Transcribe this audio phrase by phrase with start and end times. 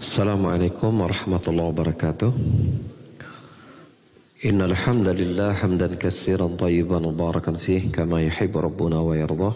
[0.00, 2.32] السلام عليكم ورحمة الله وبركاته.
[4.44, 9.54] إن الحمد لله حمدا كثيرا طيبا مباركا فيه كما يحب ربنا ويرضاه.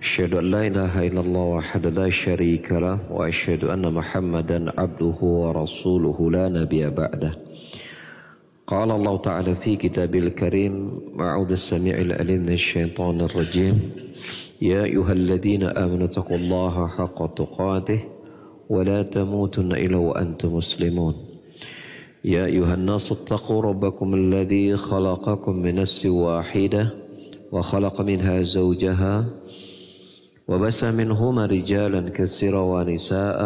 [0.00, 6.30] أشهد أن لا إله إلا الله وحد لا شريك له وأشهد أن محمدا عبده ورسوله
[6.30, 7.32] لا نبي بعده.
[8.66, 10.74] قال الله تعالى في كتابه الكريم
[11.20, 13.76] أعوذ السميع العليم من الشيطان الرجيم.
[14.62, 18.00] يا أيها الذين آمنوا اتقوا الله حق تقاته.
[18.70, 21.14] ولا تموتن إلا وأنتم مسلمون.
[22.24, 26.90] يا أيها الناس اتقوا ربكم الذي خلقكم من نفس واحدة
[27.52, 29.24] وخلق منها زوجها
[30.48, 33.40] وبس منهما رجالا كثيرا ونساء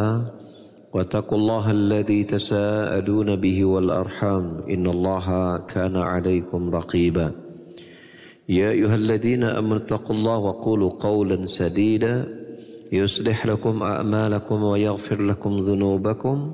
[0.95, 7.33] واتقوا الله الذي تساءلون به والأرحام إن الله كان عليكم رقيبا.
[8.48, 12.41] يا أيها الذين أمنوا اتقوا الله وقولوا قولا سديدا
[12.92, 16.52] يصلح لكم أعمالكم ويغفر لكم ذنوبكم.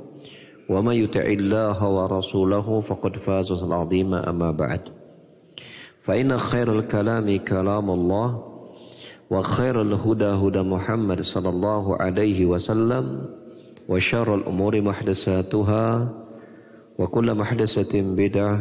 [0.69, 4.80] ومن يطع الله ورسوله فقد فاز عظيما أما بعد.
[6.02, 8.45] فإن خير الكلام كلام الله
[9.30, 13.04] وخير الهدى هدى محمد صلى الله عليه وسلم
[13.88, 15.85] وشر الأمور محدثاتها
[16.98, 18.60] وكل محدثة بدعة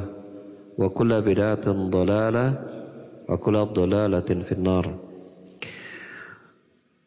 [0.77, 2.45] وكل بدعة ضلالة
[3.29, 5.06] وكل ضلالة في النار.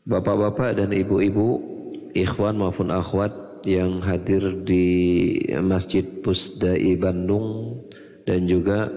[0.09, 1.61] Bapak-bapak dan ibu-ibu,
[2.17, 4.89] ikhwan maupun akhwat yang hadir di
[5.61, 7.77] Masjid Pusdai Bandung
[8.25, 8.89] dan juga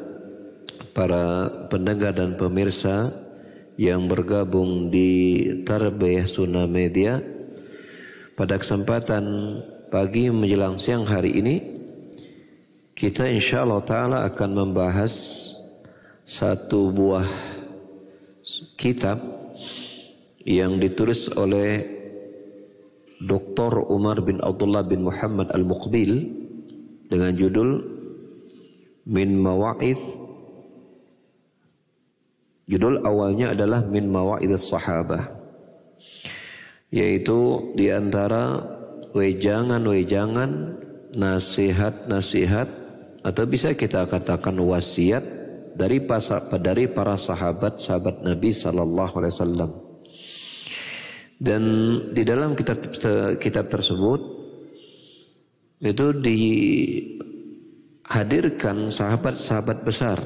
[0.95, 3.11] para pendengar dan pemirsa
[3.75, 7.19] yang bergabung di Tarbiyah Sunnah Media
[8.39, 9.25] pada kesempatan
[9.91, 11.55] pagi menjelang siang hari ini
[12.95, 15.11] kita insya Allah Ta'ala akan membahas
[16.23, 17.27] satu buah
[18.79, 19.42] kitab
[20.43, 21.83] yang ditulis oleh
[23.23, 23.87] Dr.
[23.87, 26.11] Umar bin Abdullah bin Muhammad Al-Muqbil
[27.07, 27.79] dengan judul
[29.07, 30.03] Min Mawa'idh
[32.67, 35.43] Judul awalnya adalah Min Mawa'idh Sahabah
[36.93, 38.61] yaitu di antara
[39.17, 40.77] wejangan-wejangan
[41.17, 42.67] nasihat-nasihat
[43.25, 45.25] atau bisa kita katakan wasiat
[45.73, 49.82] dari para sahabat-sahabat Nabi sallallahu alaihi wasallam.
[51.43, 51.63] Dan
[52.15, 52.79] di dalam kitab
[53.35, 54.21] kitab tersebut
[55.83, 60.23] itu dihadirkan sahabat-sahabat besar.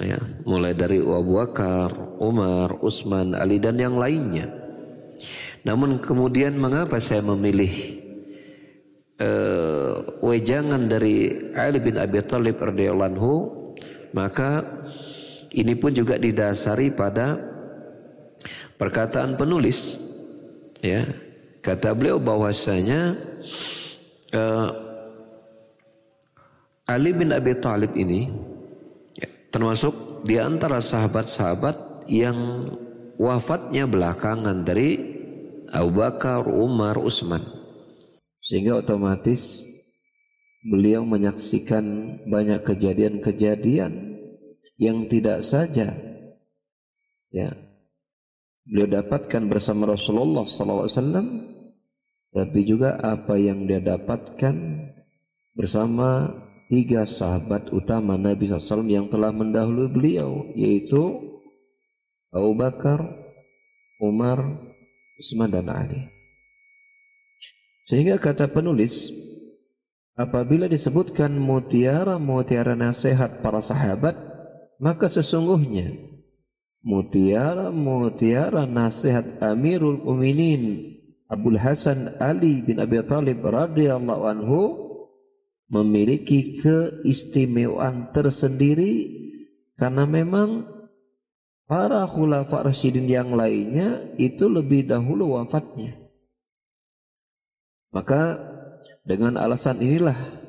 [0.00, 0.16] Ya,
[0.48, 4.48] mulai dari Abu Bakar, Umar, Utsman, Ali dan yang lainnya.
[5.68, 8.00] Namun kemudian mengapa saya memilih
[9.20, 13.52] uh, wejangan dari Ali bin Abi Thalib radhiyallahu?
[14.16, 14.64] Maka
[15.52, 17.53] ini pun juga didasari pada
[18.84, 19.96] perkataan penulis
[20.84, 21.08] ya
[21.64, 23.16] kata beliau bahwasanya
[24.36, 24.68] uh,
[26.84, 28.28] Ali bin Abi Thalib ini
[29.16, 32.68] ya, termasuk di antara sahabat-sahabat yang
[33.16, 35.16] wafatnya belakangan dari
[35.72, 37.40] Abu Bakar, Umar, Utsman.
[38.44, 39.64] Sehingga otomatis
[40.60, 41.84] beliau menyaksikan
[42.28, 43.92] banyak kejadian-kejadian
[44.76, 45.96] yang tidak saja
[47.32, 47.63] ya
[48.64, 50.88] beliau dapatkan bersama Rasulullah SAW
[52.34, 54.56] tapi juga apa yang dia dapatkan
[55.54, 56.34] bersama
[56.72, 61.20] tiga sahabat utama Nabi SAW yang telah mendahului beliau yaitu
[62.34, 62.98] Abu Bakar,
[64.02, 64.42] Umar,
[65.22, 66.10] Utsman dan Ali.
[67.86, 69.12] Sehingga kata penulis
[70.18, 74.18] apabila disebutkan mutiara-mutiara nasihat para sahabat
[74.82, 76.13] maka sesungguhnya
[76.84, 80.94] mutiara-mutiara nasihat Amirul Mukminin
[81.26, 84.60] Abdul Hasan Ali bin Abi Thalib radhiyallahu anhu
[85.72, 89.08] memiliki keistimewaan tersendiri
[89.80, 90.68] karena memang
[91.64, 95.96] para khulafa rasyidin yang lainnya itu lebih dahulu wafatnya.
[97.90, 98.36] Maka
[99.08, 100.43] dengan alasan inilah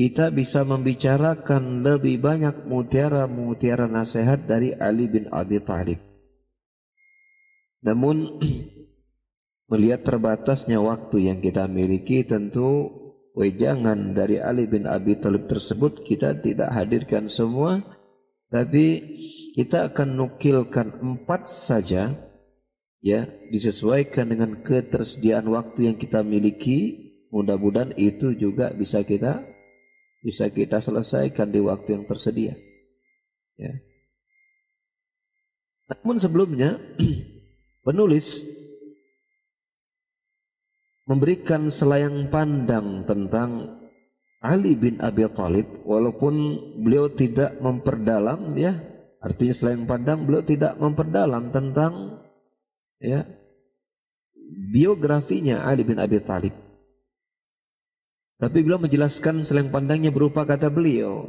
[0.00, 6.00] kita bisa membicarakan lebih banyak mutiara-mutiara nasihat dari Ali bin Abi Thalib.
[7.84, 8.40] Namun
[9.70, 12.88] melihat terbatasnya waktu yang kita miliki tentu
[13.36, 17.84] wejangan dari Ali bin Abi Thalib tersebut kita tidak hadirkan semua
[18.48, 19.04] tapi
[19.52, 22.16] kita akan nukilkan empat saja
[23.04, 29.49] ya disesuaikan dengan ketersediaan waktu yang kita miliki mudah-mudahan itu juga bisa kita
[30.20, 32.54] bisa kita selesaikan di waktu yang tersedia.
[33.56, 33.72] Ya.
[35.90, 36.78] Namun sebelumnya
[37.86, 38.44] penulis
[41.10, 43.80] memberikan selayang pandang tentang
[44.40, 48.72] Ali bin Abi Thalib walaupun beliau tidak memperdalam ya
[49.20, 52.22] artinya selayang pandang beliau tidak memperdalam tentang
[53.02, 53.26] ya
[54.70, 56.69] biografinya Ali bin Abi Thalib
[58.40, 61.28] tapi beliau menjelaskan selayang pandangnya berupa kata beliau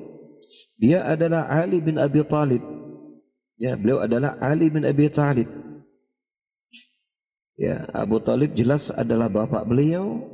[0.80, 2.64] dia adalah Ali bin Abi Thalib
[3.60, 5.62] ya beliau adalah Ali bin Abi Thalib
[7.62, 10.26] Ya, Abu Talib jelas adalah bapak beliau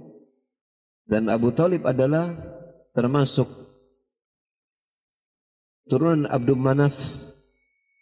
[1.11, 2.31] dan Abu Talib adalah
[2.95, 3.51] termasuk
[5.91, 6.95] turunan Abdul Manaf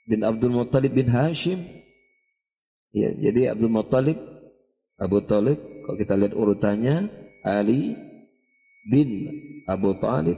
[0.05, 1.57] bin Abdul Muttalib bin Hashim.
[2.93, 4.21] Ya, jadi Abdul Muttalib,
[5.01, 7.09] Abu Talib, kalau kita lihat urutannya,
[7.41, 7.97] Ali
[8.85, 9.09] bin
[9.65, 10.37] Abu Talib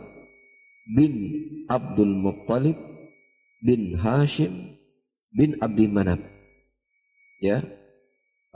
[0.87, 1.13] bin
[1.67, 2.79] Abdul Muttalib
[3.59, 4.79] bin Hashim
[5.35, 6.19] bin Abdi Manaf.
[7.43, 7.61] Ya,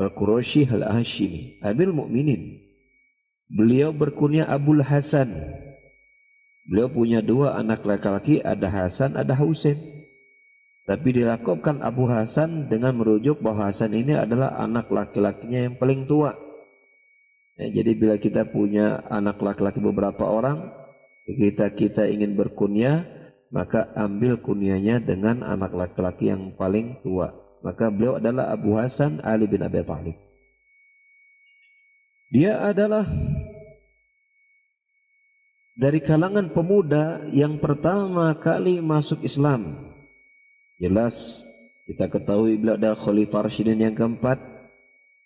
[0.02, 2.64] Al-Quraisy Al-Hashimi, Amir Mukminin.
[3.52, 5.30] Beliau berkunyah Abul Hasan.
[6.72, 9.78] Beliau punya dua anak laki-laki, ada Hasan, ada Husain.
[10.88, 16.34] Tapi dilakukan Abu Hasan dengan merujuk bahwa Hasan ini adalah anak laki-lakinya yang paling tua.
[17.60, 20.72] Ya, jadi bila kita punya anak laki-laki beberapa orang,
[21.28, 23.04] kita kita ingin berkunyah,
[23.52, 27.36] maka ambil kunyahnya dengan anak laki-laki yang paling tua.
[27.62, 30.18] Maka beliau adalah Abu Hasan Ali bin Abi Thalib.
[32.32, 33.06] Dia adalah
[35.76, 39.76] dari kalangan pemuda yang pertama kali masuk Islam.
[40.80, 41.44] Jelas
[41.92, 44.40] kita ketahui beliau adalah Khalifah Rasyidin yang keempat.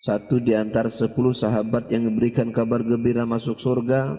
[0.06, 4.14] Satu di antara sepuluh sahabat yang memberikan kabar gembira masuk surga.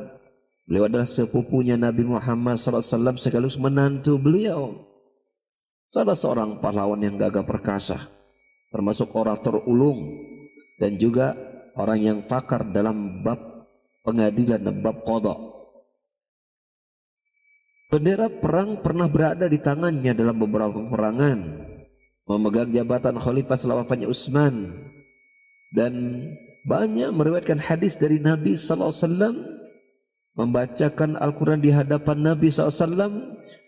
[0.67, 4.83] Beliau adalah sepupunya Nabi Muhammad SAW sekaligus menantu beliau.
[5.87, 8.03] Salah seorang pahlawan yang gagah perkasa,
[8.67, 10.11] termasuk orator ulung
[10.75, 11.39] dan juga
[11.79, 13.39] orang yang fakar dalam bab
[14.03, 15.39] pengadilan dan bab kodok.
[17.87, 21.63] Bendera perang pernah berada di tangannya dalam beberapa peperangan.
[22.27, 24.75] Memegang jabatan khalifah selama wafatnya Utsman
[25.75, 26.23] dan
[26.67, 29.35] banyak meriwayatkan hadis dari Nabi sallallahu alaihi wasallam
[30.37, 33.13] membacakan Al-Qur'an di hadapan Nabi sallallahu alaihi wasallam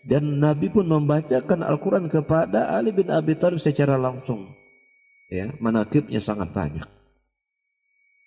[0.08, 4.48] dan Nabi pun membacakan Al-Quran kepada Ali bin Abi Thalib secara langsung.
[5.28, 6.88] Ya, manakibnya sangat banyak.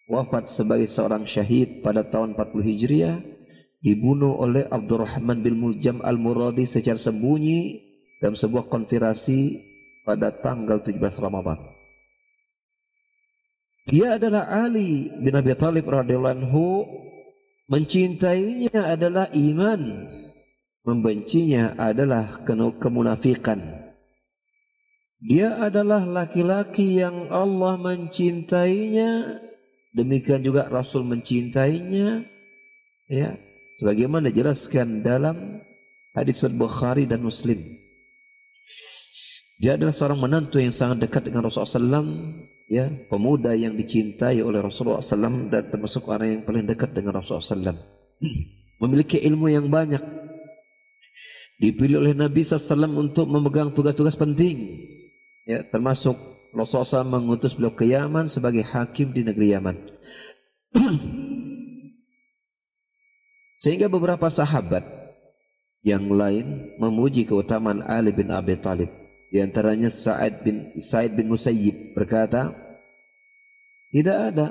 [0.05, 3.17] Wafat sebagai seorang syahid pada tahun 40 Hijriah,
[3.81, 7.81] dibunuh oleh Abdurrahman bin Muljam Al-Muradi secara sembunyi
[8.21, 9.57] dalam sebuah konfirasi
[10.05, 11.72] pada tanggal 17 Ramadan.
[13.83, 16.87] Dia adalah Ali bin Abi Thalib radhiyallahu anhu
[17.67, 19.81] mencintainya adalah iman
[20.83, 22.43] membencinya adalah
[22.79, 23.59] kemunafikan.
[25.23, 29.39] Dia adalah laki-laki yang Allah mencintainya,
[29.95, 32.27] demikian juga Rasul mencintainya.
[33.07, 33.39] Ya,
[33.79, 35.63] sebagaimana dijelaskan dalam
[36.11, 37.82] hadis Bukhari dan Muslim.
[39.63, 42.03] Dia adalah seorang menantu yang sangat dekat dengan Rasulullah SAW,
[42.67, 47.71] ya, pemuda yang dicintai oleh Rasulullah SAW dan termasuk orang yang paling dekat dengan Rasulullah
[47.71, 47.79] SAW.
[48.83, 50.03] Memiliki ilmu yang banyak,
[51.63, 54.83] dipilih oleh Nabi SAW untuk memegang tugas-tugas penting.
[55.47, 56.19] Ya, termasuk
[56.51, 59.79] Rasulullah SAW mengutus beliau ke Yaman sebagai hakim di negeri Yaman.
[63.63, 64.83] Sehingga beberapa sahabat
[65.87, 69.02] yang lain memuji keutamaan Ali bin Abi Thalib.
[69.33, 72.53] Di antaranya Sa'id bin Sa'id bin Musayyib berkata,
[73.89, 74.47] tidak ada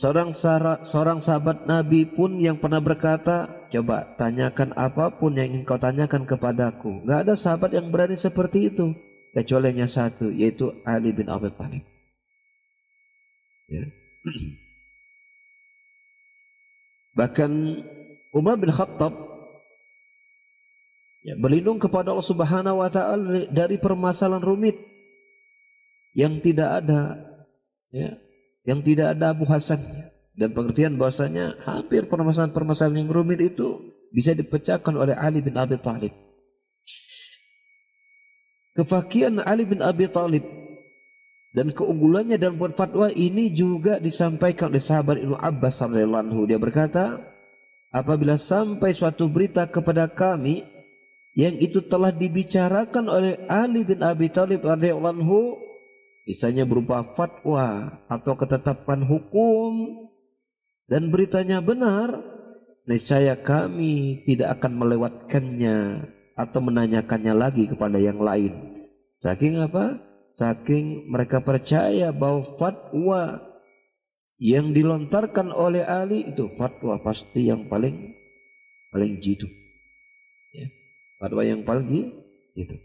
[0.00, 0.32] Seorang
[0.80, 6.24] seorang sahabat Nabi pun yang pernah berkata, coba tanyakan apa pun yang ingin kau tanyakan
[6.24, 7.04] kepadaku.
[7.04, 8.96] Gak ada sahabat yang berani seperti itu.
[9.36, 11.84] Kecuali hanya satu, yaitu Ali bin Abi Thalib.
[13.68, 13.84] Ya.
[17.20, 17.52] Bahkan
[18.32, 19.12] Umar bin Khattab
[21.24, 24.76] ya, berlindung kepada Allah Subhanahu wa taala dari permasalahan rumit
[26.16, 27.16] yang tidak ada
[27.94, 28.18] ya
[28.66, 34.94] yang tidak ada Abu Hasannya dan pengertian bahwasanya hampir permasalahan-permasalahan yang rumit itu bisa dipecahkan
[34.94, 36.14] oleh Ali bin Abi Thalib.
[38.74, 40.46] Kefakian Ali bin Abi Thalib
[41.50, 46.40] dan keunggulannya dalam buat fatwa ini juga disampaikan oleh sahabat Ibnu Abbas radhiyallahu anhu.
[46.46, 47.18] Dia berkata,
[47.90, 50.62] apabila sampai suatu berita kepada kami
[51.38, 55.70] yang itu telah dibicarakan oleh Ali bin Abi Thalib radhiyallahu
[56.30, 59.72] Misalnya berupa fatwa atau ketetapan hukum
[60.86, 62.22] dan beritanya benar,
[62.86, 66.06] niscaya kami tidak akan melewatkannya
[66.38, 68.54] atau menanyakannya lagi kepada yang lain.
[69.18, 69.98] Saking apa?
[70.38, 73.42] Saking mereka percaya bahwa fatwa
[74.40, 78.14] yang dilontarkan oleh Ali itu fatwa pasti yang paling
[78.94, 79.59] paling jitu.
[81.20, 82.16] Fatwa yang paling
[82.56, 82.80] jitu.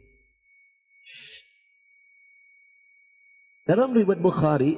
[3.63, 4.75] Dalam riwayat Bukhari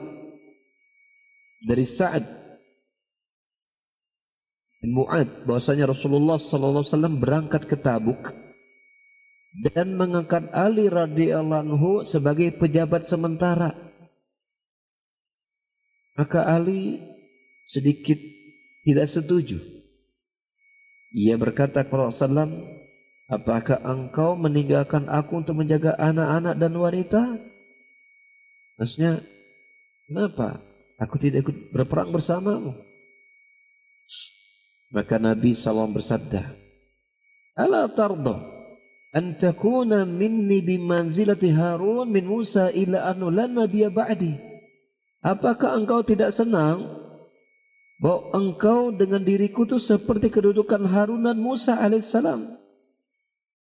[1.65, 2.23] dari Sa'ad
[4.79, 8.31] bin Mu'ad bahwasanya Rasulullah sallallahu alaihi wasallam berangkat ke Tabuk
[9.73, 13.73] dan mengangkat Ali radhiyallahu anhu sebagai pejabat sementara
[16.17, 16.97] maka Ali
[17.69, 18.17] sedikit
[18.81, 19.61] tidak setuju.
[21.13, 22.49] Ia berkata kepada Rasulullah,
[23.27, 27.23] apakah engkau meninggalkan aku untuk menjaga anak-anak dan wanita?
[28.79, 29.23] Maksudnya,
[30.07, 30.63] kenapa?
[30.97, 32.73] Aku tidak ikut berperang bersamamu.
[34.89, 36.47] Maka Nabi SAW bersabda,
[37.57, 38.57] Ala tarda
[39.17, 44.37] an takuna minni bimanzilati Harun min Musa ila anu la nabiya ba'di.
[45.25, 46.85] Apakah engkau tidak senang
[47.97, 52.66] bahwa engkau dengan diriku itu seperti kedudukan Harun dan Musa alaihissalam?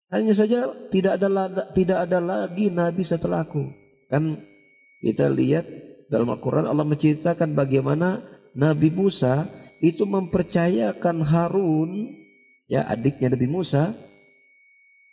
[0.07, 1.27] Hanya saja tidak ada
[1.75, 3.67] tidak ada lagi nabi setelahku.
[4.07, 4.39] Kan
[5.03, 5.67] kita lihat
[6.07, 8.23] dalam Al-Qur'an Allah menceritakan bagaimana
[8.55, 9.45] Nabi Musa
[9.83, 12.15] itu mempercayakan Harun
[12.65, 13.93] ya adiknya Nabi Musa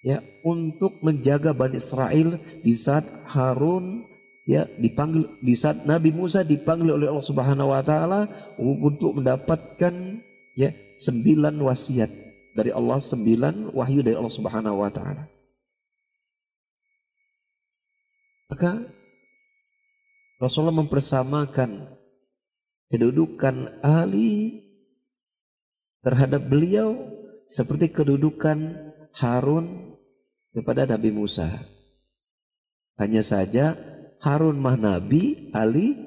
[0.01, 4.07] ya untuk menjaga Bani Israel di saat Harun
[4.49, 9.93] ya dipanggil di saat Nabi Musa dipanggil oleh Allah Subhanahu wa taala untuk mendapatkan
[10.57, 12.24] ya sembilan wasiat
[12.55, 15.27] dari Allah sembilan wahyu dari Allah Subhanahu wa taala.
[18.49, 18.79] Maka
[20.39, 21.91] Rasulullah mempersamakan
[22.95, 24.63] kedudukan Ali
[26.07, 26.95] terhadap beliau
[27.51, 28.79] seperti kedudukan
[29.19, 29.99] Harun
[30.55, 31.51] kepada Nabi Musa.
[32.95, 33.75] Hanya saja
[34.23, 35.99] Harun mah Nabi, Ali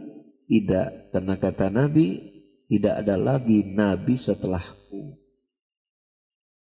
[0.47, 1.11] tidak.
[1.11, 2.23] Karena kata Nabi,
[2.71, 5.26] tidak ada lagi Nabi setelahku.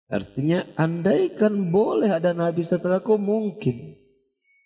[0.07, 3.99] Artinya andaikan boleh ada Nabi setelahku mungkin.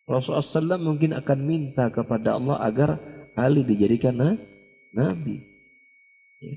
[0.05, 0.45] Rasulullah
[0.77, 3.01] SAW mungkin akan minta kepada Allah agar
[3.39, 4.21] Ali dijadikan
[4.93, 5.37] Nabi.
[6.45, 6.55] Ya,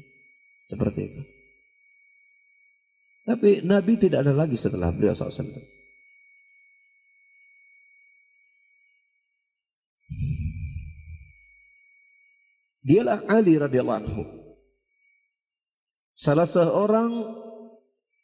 [0.67, 1.21] seperti itu.
[3.23, 5.47] Tapi Nabi tidak ada lagi setelah beliau SAW.
[12.83, 14.23] Dialah Ali radhiyallahu anhu.
[16.11, 17.42] Salah seorang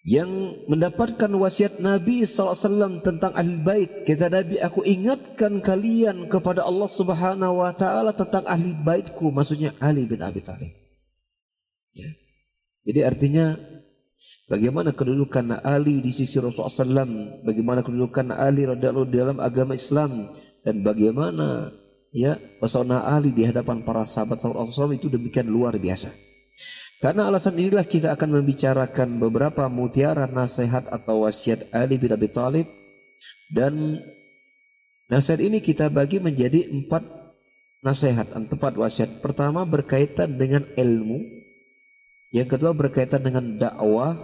[0.07, 3.91] yang mendapatkan wasiat Nabi SAW tentang ahli bait.
[4.07, 9.27] Kata Nabi, aku ingatkan kalian kepada Allah Subhanahu Wa Taala tentang ahli baitku.
[9.27, 10.71] Maksudnya Ali bin Abi Thalib.
[11.91, 12.09] Ya.
[12.87, 13.59] Jadi artinya
[14.47, 20.31] bagaimana kedudukan Ali di sisi Rasulullah SAW, bagaimana kedudukan Ali radhiyallahu dalam agama Islam
[20.63, 21.75] dan bagaimana
[22.15, 26.28] ya pesona Ali di hadapan para sahabat sahabat Rasulullah itu demikian luar biasa.
[26.99, 32.67] Karena alasan inilah kita akan membicarakan beberapa mutiara nasihat atau wasiat Ali bin Abi Thalib
[33.47, 34.03] dan
[35.07, 37.07] nasihat ini kita bagi menjadi empat
[37.79, 39.23] nasihat, empat wasiat.
[39.23, 41.23] Pertama berkaitan dengan ilmu,
[42.35, 44.19] yang kedua berkaitan dengan dakwah,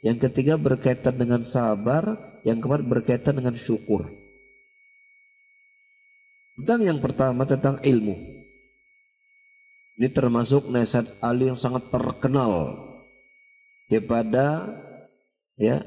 [0.00, 2.16] yang ketiga berkaitan dengan sabar,
[2.48, 4.08] yang keempat berkaitan dengan syukur.
[6.56, 8.43] Tentang yang pertama tentang ilmu.
[9.94, 12.74] Ini termasuk nasihat Ali yang sangat terkenal
[13.86, 14.66] kepada
[15.54, 15.86] ya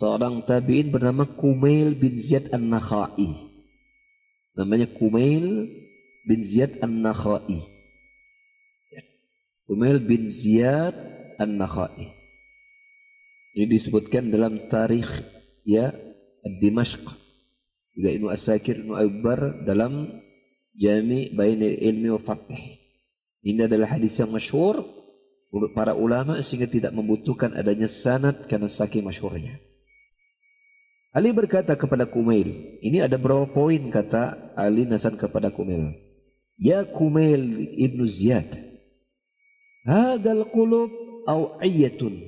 [0.00, 3.52] seorang tabi'in bernama Kumail bin Ziyad An-Nakhai.
[4.56, 5.68] Namanya Kumail
[6.24, 7.60] bin Ziyad An-Nakhai.
[8.88, 9.02] Ya.
[9.68, 10.96] Kumail bin Ziyad
[11.36, 12.16] An-Nakhai.
[13.54, 15.06] Ini disebutkan dalam tarikh
[15.68, 15.92] ya
[16.44, 17.06] Dimashq
[17.94, 20.10] juga Ibnu Asakir Ibnu Abar dalam
[20.74, 22.18] Jami Bainil Ilmi wa.
[23.44, 24.80] Ini adalah hadis yang masyhur
[25.76, 29.60] para ulama sehingga tidak membutuhkan adanya sanad karena saking masyhurnya.
[31.14, 35.94] Ali berkata kepada Kumail, ini ada berapa poin kata Ali nasan kepada Kumail.
[36.58, 38.48] Ya Kumail ibnu Ziyad,
[39.86, 40.90] hadal qulub
[41.28, 42.18] au ayyatun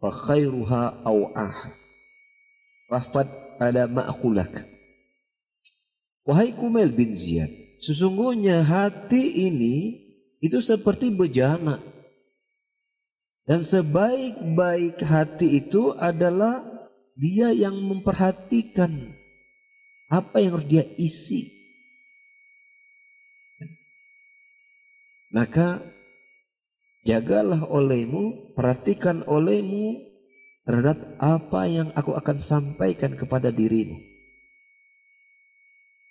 [0.00, 1.76] fa khairuha au ah.
[2.90, 3.28] Wafat
[3.60, 4.66] ala ma'kulak.
[6.24, 7.52] Wahai Kumel bin Ziyad,
[7.84, 10.03] sesungguhnya hati ini
[10.44, 11.80] itu seperti bejana.
[13.48, 16.64] Dan sebaik-baik hati itu adalah
[17.16, 18.92] dia yang memperhatikan
[20.12, 21.52] apa yang harus dia isi.
[25.32, 25.80] Maka
[27.04, 29.98] jagalah olehmu, perhatikan olehmu
[30.64, 34.00] terhadap apa yang aku akan sampaikan kepada dirimu.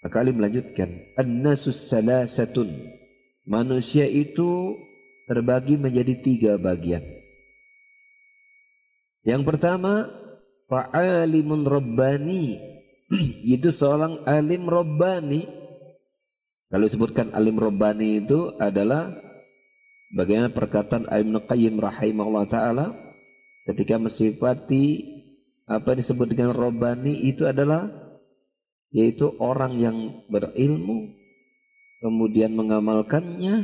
[0.04, 3.03] Maka Ali melanjutkan, An-nasus salasatun.
[3.44, 4.80] Manusia itu
[5.28, 7.04] terbagi menjadi tiga bagian.
[9.28, 10.08] Yang pertama,
[10.72, 12.60] fa'alimun rabbani.
[13.56, 15.44] itu seorang alim rabbani.
[16.72, 19.12] Kalau disebutkan alim rabbani itu adalah
[20.16, 22.96] bagaimana perkataan Ibnu Qayyim rahimahullah taala
[23.70, 25.14] ketika mensifati
[25.70, 27.88] apa disebut dengan rabbani itu adalah
[28.90, 29.98] yaitu orang yang
[30.28, 31.23] berilmu
[32.04, 33.64] kemudian mengamalkannya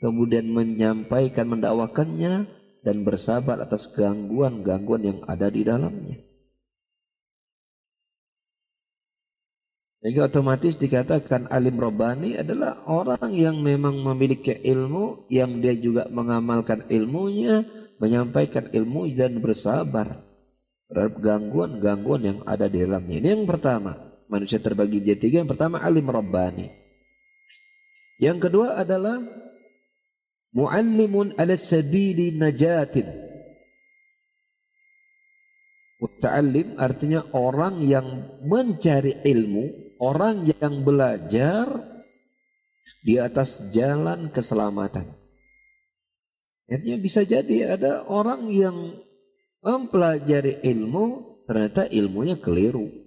[0.00, 2.48] kemudian menyampaikan mendakwakannya
[2.80, 6.16] dan bersabar atas gangguan-gangguan yang ada di dalamnya.
[10.00, 16.88] Sehingga otomatis dikatakan alim robani adalah orang yang memang memiliki ilmu, yang dia juga mengamalkan
[16.88, 17.68] ilmunya,
[18.00, 20.24] menyampaikan ilmu dan bersabar
[20.88, 23.20] terhadap gangguan-gangguan yang ada di dalamnya.
[23.20, 23.92] Ini yang pertama.
[24.32, 25.36] Manusia terbagi menjadi tiga.
[25.44, 26.79] Yang pertama alim robani.
[28.20, 29.16] Yang kedua adalah
[30.52, 33.08] muallimun ala sabili najatin.
[36.00, 38.04] Muta'allim artinya orang yang
[38.44, 41.64] mencari ilmu, orang yang belajar
[43.00, 45.08] di atas jalan keselamatan.
[46.68, 49.00] Artinya bisa jadi ada orang yang
[49.64, 52.99] mempelajari ilmu, ternyata ilmunya keliru.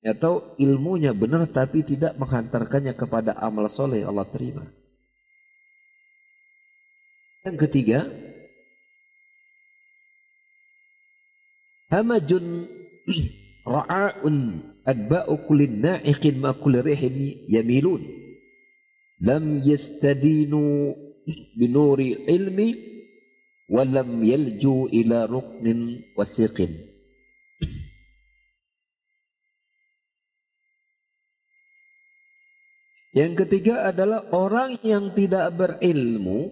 [0.00, 4.64] Atau ilmunya benar tapi tidak menghantarkannya kepada amal soleh Allah terima.
[7.44, 8.08] Yang ketiga,
[11.92, 12.64] hamajun
[13.76, 14.36] ra'aun
[14.88, 17.16] adba'u kullin na'iqin ma kulli rihin
[17.48, 18.00] yamilun
[19.20, 20.96] lam yastadinu
[21.56, 22.68] binuri ilmi
[23.68, 26.89] wa lam yalju ila ruknin wasiqin
[33.10, 36.46] Yang ketiga adalah orang yang tidak berilmu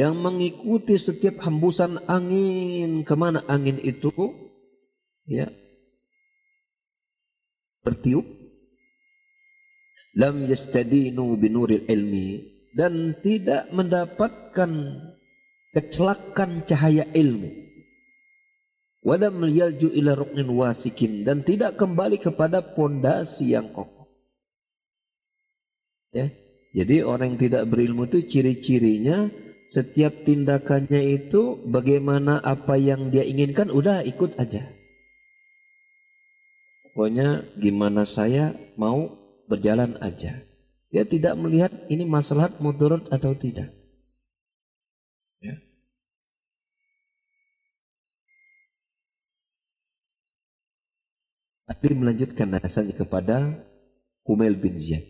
[0.00, 4.08] yang mengikuti setiap hembusan angin ke mana angin itu
[5.28, 5.52] ya
[7.84, 8.24] bertiup.
[10.12, 12.40] Lam yastadinu binuril ilmi
[12.76, 14.72] dan tidak mendapatkan
[15.72, 17.61] kecelakan cahaya ilmu
[19.02, 24.08] walam yalju ila ruknin wasikin dan tidak kembali kepada pondasi yang kokoh
[26.14, 26.30] ya
[26.72, 29.28] jadi orang yang tidak berilmu itu ciri-cirinya
[29.72, 34.68] setiap tindakannya itu bagaimana apa yang dia inginkan udah ikut aja.
[36.92, 39.16] Pokoknya gimana saya mau
[39.48, 40.44] berjalan aja.
[40.92, 43.72] Dia tidak melihat ini masalah mudarat atau tidak.
[45.40, 45.56] Ya.
[51.72, 53.64] Ali melanjutkan dasarnya kepada
[54.20, 55.08] Kumail bin Ziyad.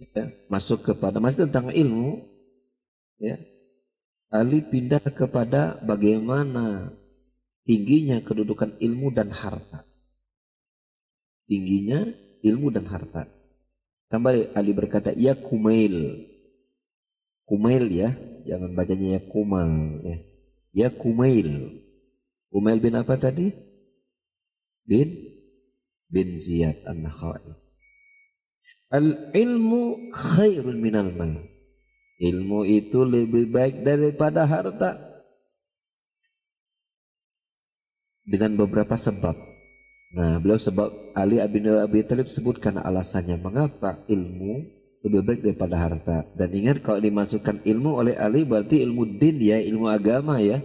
[0.00, 2.24] Ya, masuk kepada masih tentang ilmu
[3.20, 3.36] ya
[4.30, 6.94] Ali pindah kepada bagaimana
[7.66, 9.82] tingginya kedudukan ilmu dan harta.
[11.50, 12.06] Tingginya
[12.46, 13.26] ilmu dan harta.
[14.06, 16.26] Kembali Ali berkata, ya kumail.
[17.42, 18.14] Kumail ya,
[18.46, 20.18] jangan bacanya ya kumal ya.
[20.70, 21.82] Ya kumail.
[22.54, 23.50] Kumail bin apa tadi?
[24.90, 25.14] Bin
[26.10, 27.46] bin Ziyad an-Nakhai.
[28.90, 31.38] Al-ilmu khairun minal mal.
[32.18, 34.98] Ilmu itu lebih baik daripada harta.
[38.26, 39.38] Dengan beberapa sebab.
[40.10, 44.66] Nah, beliau sebab Ali bin Abi Thalib sebutkan alasannya mengapa ilmu
[45.06, 46.26] lebih baik daripada harta.
[46.34, 50.58] Dan ingat kalau dimasukkan ilmu oleh Ali berarti ilmu din ya, ilmu agama ya.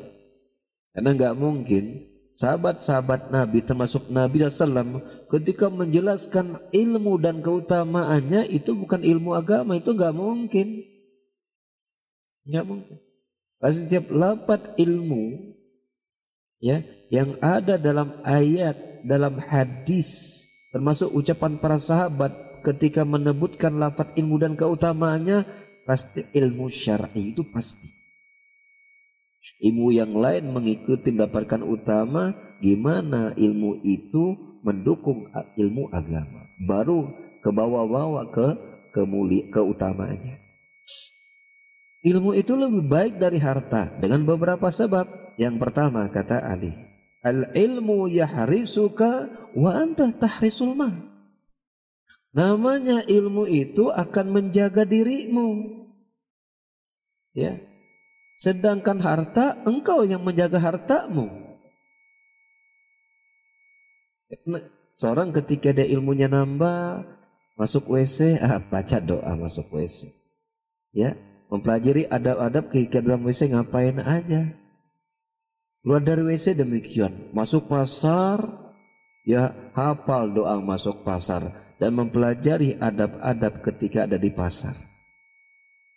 [0.97, 4.99] Karena nggak mungkin sahabat-sahabat Nabi termasuk Nabi SAW
[5.31, 10.83] ketika menjelaskan ilmu dan keutamaannya itu bukan ilmu agama itu nggak mungkin.
[12.45, 12.97] Enggak mungkin.
[13.57, 15.55] Pasti setiap lapat ilmu
[16.59, 20.43] ya yang ada dalam ayat, dalam hadis,
[20.75, 22.35] termasuk ucapan para sahabat
[22.67, 25.47] ketika menyebutkan lafaz ilmu dan keutamaannya
[25.87, 27.94] pasti ilmu syar'i itu pasti.
[29.63, 36.43] Ilmu yang lain mengikuti mendapatkan utama gimana ilmu itu mendukung ilmu agama.
[36.65, 38.47] Baru ke bawah-bawah ke
[38.91, 40.41] kemuli keutamaannya.
[42.05, 45.25] Ilmu itu lebih baik dari harta dengan beberapa sebab.
[45.35, 46.71] Yang pertama kata Ali,
[47.19, 50.95] al ilmu yahrisuka wa anta tahrisul mal.
[52.35, 55.81] Namanya ilmu itu akan menjaga dirimu.
[57.35, 57.59] Ya.
[58.35, 61.31] Sedangkan harta engkau yang menjaga hartamu.
[64.99, 67.03] Seorang ketika dia ilmunya nambah,
[67.55, 70.11] Masuk WC, ah, baca doa masuk WC.
[70.91, 71.15] Ya,
[71.47, 74.51] mempelajari adab-adab ketika dalam WC ngapain aja.
[75.79, 77.31] Keluar dari WC demikian.
[77.31, 78.43] Masuk pasar,
[79.23, 81.47] ya hafal doa masuk pasar
[81.79, 84.75] dan mempelajari adab-adab ketika ada di pasar.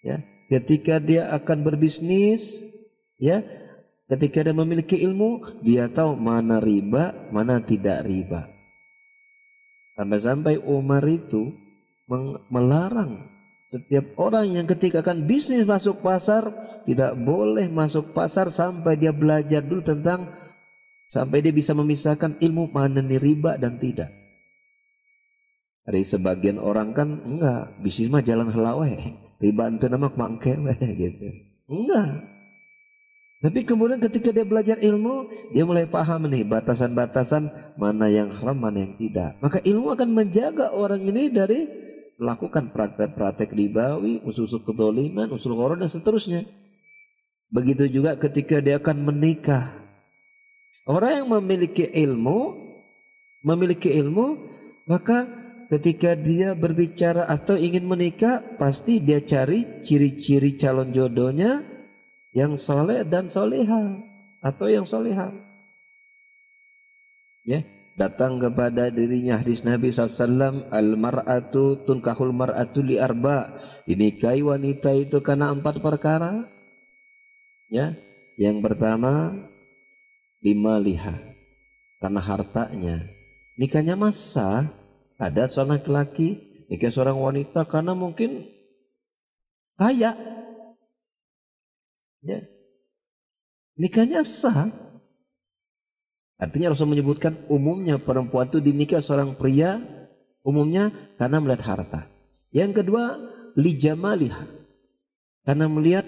[0.07, 2.65] Ya, ketika dia akan berbisnis,
[3.21, 3.45] ya,
[4.09, 8.49] ketika dia memiliki ilmu, dia tahu mana riba, mana tidak riba.
[9.95, 11.53] Sampai-sampai Umar itu
[12.49, 16.49] melarang setiap orang yang ketika akan bisnis masuk pasar
[16.89, 20.25] tidak boleh masuk pasar sampai dia belajar dulu tentang
[21.05, 24.09] sampai dia bisa memisahkan ilmu mana nih riba dan tidak.
[25.85, 28.89] Dari sebagian orang kan enggak, bisnis mah jalan helawe,
[29.38, 30.55] riba itu nama mangke
[31.03, 31.29] gitu.
[31.70, 32.38] Enggak.
[33.38, 37.46] Tapi kemudian ketika dia belajar ilmu, dia mulai paham nih batasan-batasan
[37.79, 39.38] mana yang haram, mana yang tidak.
[39.38, 41.70] Maka ilmu akan menjaga orang ini dari
[42.18, 46.42] melakukan praktek-praktek ribawi, usul-usul kedoliman, usul koron dan seterusnya.
[47.55, 49.70] Begitu juga ketika dia akan menikah.
[50.90, 52.59] Orang yang memiliki ilmu,
[53.46, 54.35] memiliki ilmu,
[54.90, 55.38] maka
[55.69, 61.65] ketika dia berbicara atau ingin menikah, pasti dia cari ciri-ciri calon jodohnya
[62.33, 64.01] yang soleh dan soleha
[64.41, 65.33] atau yang soleha.
[67.49, 67.65] Ya,
[67.97, 73.57] datang kepada dirinya hadis Nabi SAW al mar'atu tunkahul mar'atu li arba.
[73.89, 76.45] Dinikahi wanita itu karena empat perkara.
[77.73, 77.97] Ya
[78.37, 79.33] yang pertama
[80.45, 81.17] lima liha
[81.99, 82.97] karena hartanya.
[83.59, 84.71] Nikahnya masa
[85.19, 88.47] ada seorang laki nikah seorang wanita karena mungkin
[89.75, 90.15] kaya
[92.23, 92.43] Ya.
[93.79, 94.75] Nikahnya sah.
[96.39, 99.83] Artinya Rasul menyebutkan umumnya perempuan itu dinikah seorang pria
[100.47, 102.07] umumnya karena melihat harta.
[102.55, 103.19] Yang kedua,
[103.59, 104.47] lijamaliha.
[105.43, 106.07] Karena melihat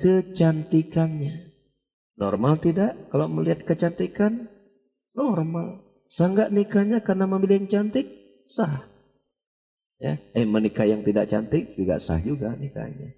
[0.00, 1.52] kecantikannya.
[2.20, 4.48] Normal tidak kalau melihat kecantikan?
[5.16, 5.80] Normal.
[6.10, 8.19] Sah nggak nikahnya karena memilih yang cantik?
[8.50, 8.90] Sah.
[10.00, 13.14] Ya, eh menikah yang tidak cantik juga sah juga nikahnya.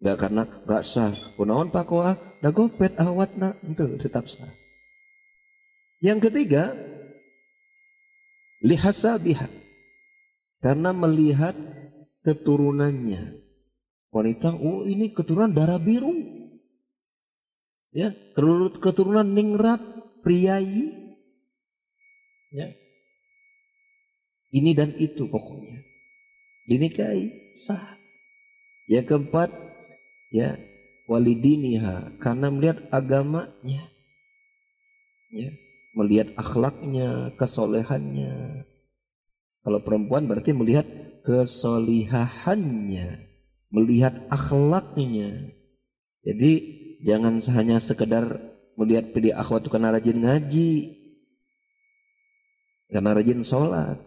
[0.00, 1.12] Enggak karena enggak sah.
[1.36, 4.48] Kunaon Pak Koa, da gopet awatna itu tetap sah.
[6.00, 6.72] Yang ketiga,
[8.64, 9.50] lihasabiha.
[10.62, 11.58] Karena melihat
[12.22, 13.42] keturunannya.
[14.14, 16.14] Wanita, oh ini keturunan darah biru.
[17.90, 18.14] Ya,
[18.78, 19.82] keturunan ningrat,
[20.22, 20.86] priai.
[22.54, 22.81] Ya.
[24.52, 25.80] Ini dan itu pokoknya.
[26.68, 27.96] Dinikahi sah.
[28.86, 29.48] Yang keempat,
[30.32, 30.56] ya
[31.12, 33.84] walidiniha karena melihat agamanya
[35.28, 35.50] ya
[35.92, 38.64] melihat akhlaknya kesolehannya
[39.62, 40.88] kalau perempuan berarti melihat
[41.26, 43.28] kesolihahannya
[43.68, 45.52] melihat akhlaknya
[46.24, 46.52] jadi
[47.04, 48.40] jangan hanya sekedar
[48.80, 50.96] melihat pilih akhwat karena rajin ngaji
[52.88, 54.00] karena rajin sholat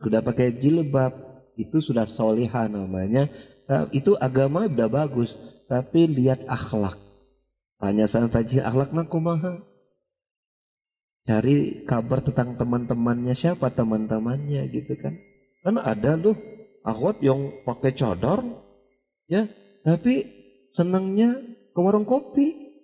[0.00, 1.12] sudah pakai jilbab
[1.60, 3.28] itu sudah solihah namanya
[3.70, 5.38] Nah, itu agama udah bagus,
[5.70, 6.98] tapi lihat akhlak.
[7.78, 9.62] Tanya sana taji akhlak nak kumaha.
[11.22, 15.14] Cari kabar tentang teman-temannya siapa teman-temannya gitu kan.
[15.62, 16.34] Karena ada loh
[16.82, 18.42] akhwat yang pakai cadar
[19.30, 19.46] ya,
[19.86, 20.26] tapi
[20.74, 21.38] senangnya
[21.70, 22.74] ke warung kopi.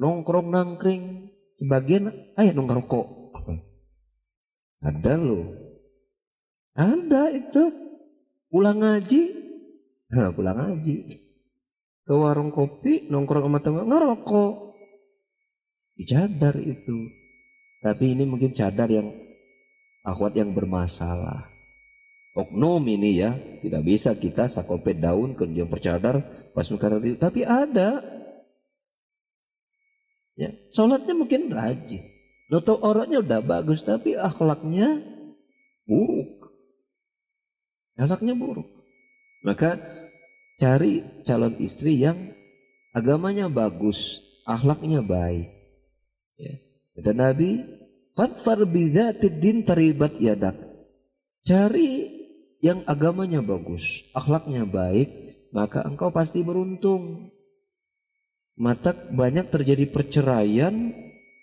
[0.00, 1.28] Nongkrong nangkring
[1.60, 2.08] sebagian
[2.40, 2.88] ayo nongkrong
[4.80, 5.67] Ada loh.
[6.78, 7.64] Ada itu.
[8.48, 9.48] Pulang ngaji
[10.08, 11.20] Nah, pulang ngaji.
[12.08, 14.72] Ke warung kopi, nongkrong sama teman, ngerokok.
[16.08, 16.98] Cadar itu.
[17.84, 19.12] Tapi ini mungkin cadar yang
[20.06, 21.52] akhwat yang bermasalah.
[22.38, 26.22] Oknum ini ya, tidak bisa kita sakopet daun kemudian bercadar
[26.54, 27.18] pas itu.
[27.18, 28.00] Tapi ada.
[30.38, 32.00] Ya, sholatnya mungkin rajin.
[32.48, 35.02] Noto orangnya udah bagus, tapi akhlaknya
[35.84, 36.37] buruk.
[37.98, 38.70] Akhlaknya buruk.
[39.42, 39.74] Maka
[40.62, 42.30] cari calon istri yang
[42.94, 45.50] agamanya bagus, akhlaknya baik.
[46.38, 46.54] Ya.
[46.98, 47.62] Kata Nabi,
[48.14, 50.54] "Fatfar bidzatid din taribat yadak."
[51.42, 52.06] Cari
[52.62, 55.10] yang agamanya bagus, akhlaknya baik,
[55.54, 57.34] maka engkau pasti beruntung.
[58.58, 60.90] Mata banyak terjadi perceraian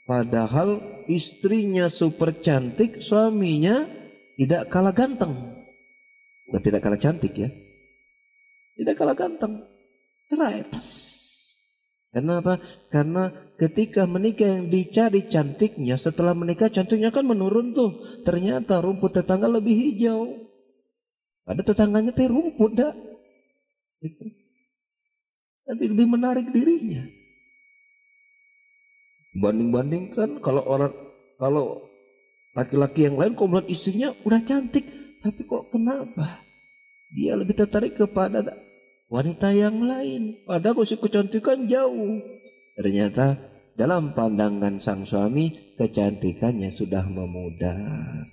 [0.04, 3.88] padahal istrinya super cantik, suaminya
[4.36, 5.65] tidak kalah ganteng.
[6.52, 7.50] Nah, tidak kalah cantik ya.
[8.76, 9.66] Tidak kalah ganteng.
[10.30, 10.68] Cerai.
[10.70, 10.90] Tas.
[12.16, 12.64] Karena apa?
[12.88, 13.28] Karena
[13.60, 18.24] ketika menikah yang dicari cantiknya, setelah menikah cantiknya kan menurun tuh.
[18.24, 20.32] Ternyata rumput tetangga lebih hijau.
[21.46, 22.94] Ada tetangganya teh rumput dah.
[24.00, 24.24] Gitu.
[25.66, 27.04] Lebih menarik dirinya.
[29.36, 30.96] Banding-bandingkan kalau orang
[31.36, 31.84] kalau
[32.56, 34.88] laki-laki yang lain kok melihat istrinya udah cantik,
[35.26, 36.46] tapi kok kenapa?
[37.18, 38.46] Dia lebih tertarik kepada
[39.10, 40.38] wanita yang lain.
[40.46, 42.22] Padahal si kecantikan jauh.
[42.78, 43.34] Ternyata
[43.74, 48.30] dalam pandangan sang suami kecantikannya sudah memudar.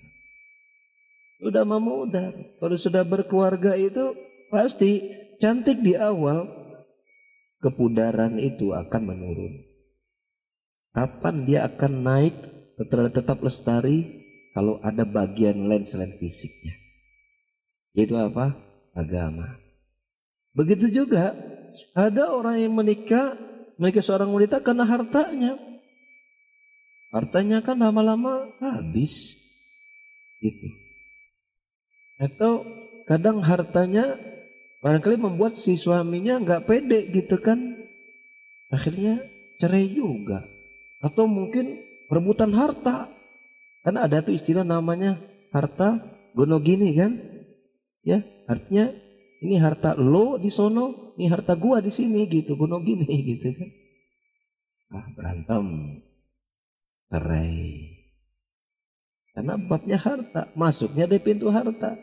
[1.40, 2.36] Sudah memudar.
[2.60, 4.12] Kalau sudah berkeluarga itu
[4.52, 5.00] pasti
[5.40, 6.44] cantik di awal.
[7.64, 9.54] Kepudaran itu akan menurun.
[10.92, 12.36] Kapan dia akan naik
[13.14, 14.20] tetap lestari
[14.52, 16.81] kalau ada bagian lain selain fisiknya.
[17.92, 18.56] Yaitu apa?
[18.92, 19.48] Agama.
[20.52, 21.32] Begitu juga
[21.96, 23.36] ada orang yang menikah
[23.80, 25.56] menikah seorang wanita karena hartanya.
[27.12, 29.36] Hartanya kan lama-lama habis.
[30.40, 30.68] Gitu.
[32.20, 32.64] Atau
[33.04, 34.16] kadang hartanya
[34.80, 37.60] barangkali membuat si suaminya nggak pede gitu kan.
[38.72, 39.20] Akhirnya
[39.60, 40.40] cerai juga.
[41.04, 43.08] Atau mungkin perebutan harta.
[43.82, 45.20] Karena ada tuh istilah namanya
[45.52, 46.00] harta
[46.32, 47.31] gono gini kan.
[48.02, 48.18] Ya,
[48.50, 48.90] artinya
[49.42, 53.70] ini harta lo di sono, ini harta gua di sini gitu, gono gini gitu kan.
[54.92, 55.66] Ah, berantem.
[57.08, 57.90] Cerai.
[59.32, 61.96] Karena babnya harta, masuknya dari pintu harta.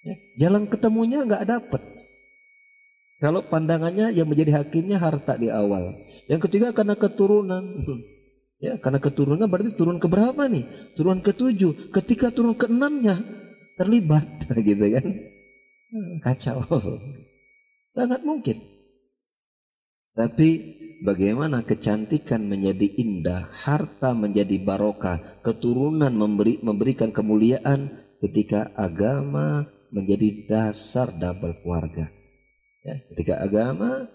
[0.00, 1.82] Ya, jalan ketemunya nggak dapet.
[3.20, 5.92] Kalau pandangannya yang menjadi hakimnya harta di awal.
[6.28, 7.64] Yang ketiga karena keturunan.
[8.60, 10.92] Ya, karena keturunan berarti turun ke berapa nih?
[10.92, 11.96] Turun ke tujuh.
[11.96, 13.16] Ketika turun ke enamnya
[13.80, 14.28] terlibat,
[14.68, 15.06] gitu kan?
[16.20, 16.60] Kacau.
[17.96, 18.60] Sangat mungkin.
[20.12, 27.88] Tapi bagaimana kecantikan menjadi indah, harta menjadi barokah, keturunan memberi, memberikan kemuliaan
[28.20, 32.12] ketika agama menjadi dasar dalam keluarga.
[32.84, 34.08] Ya, ketika agama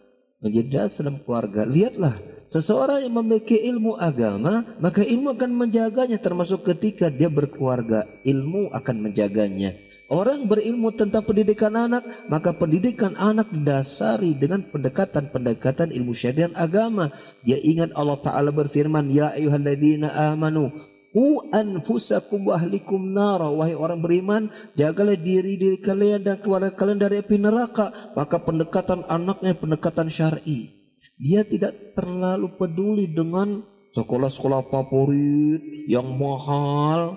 [0.45, 2.13] menjadi dasar dalam keluarga, lihatlah
[2.45, 8.95] Seseorang yang memiliki ilmu agama, maka ilmu akan menjaganya termasuk ketika dia berkeluarga, ilmu akan
[9.01, 9.73] menjaganya.
[10.13, 17.09] Orang berilmu tentang pendidikan anak, maka pendidikan anak didasari dengan pendekatan-pendekatan ilmu syariat agama.
[17.41, 20.69] Dia ingat Allah Ta'ala berfirman, Ya ayuhalladzina amanu,
[21.15, 23.47] Ku anfusakum wa ahlikum nara.
[23.47, 28.11] Wahai orang beriman, jagalah diri diri kalian dan keluarga kalian dari api neraka.
[28.19, 30.75] Maka pendekatan anaknya pendekatan syar'i.
[31.15, 33.63] Dia tidak terlalu peduli dengan
[33.95, 37.15] sekolah-sekolah favorit yang mahal.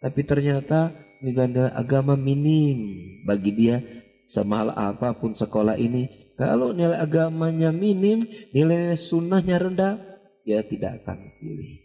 [0.00, 2.80] Tapi ternyata nilai agama minim
[3.28, 3.84] bagi dia.
[4.24, 6.32] Semahal apa pun sekolah ini.
[6.40, 8.24] Kalau nilai agamanya minim,
[8.56, 10.00] nilai sunnahnya rendah,
[10.48, 11.83] dia tidak akan pilih.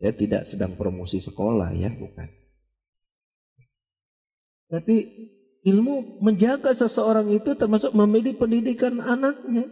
[0.00, 2.24] Saya tidak sedang promosi sekolah ya, bukan.
[4.72, 4.96] Tapi
[5.68, 9.68] ilmu menjaga seseorang itu termasuk memilih pendidikan anaknya.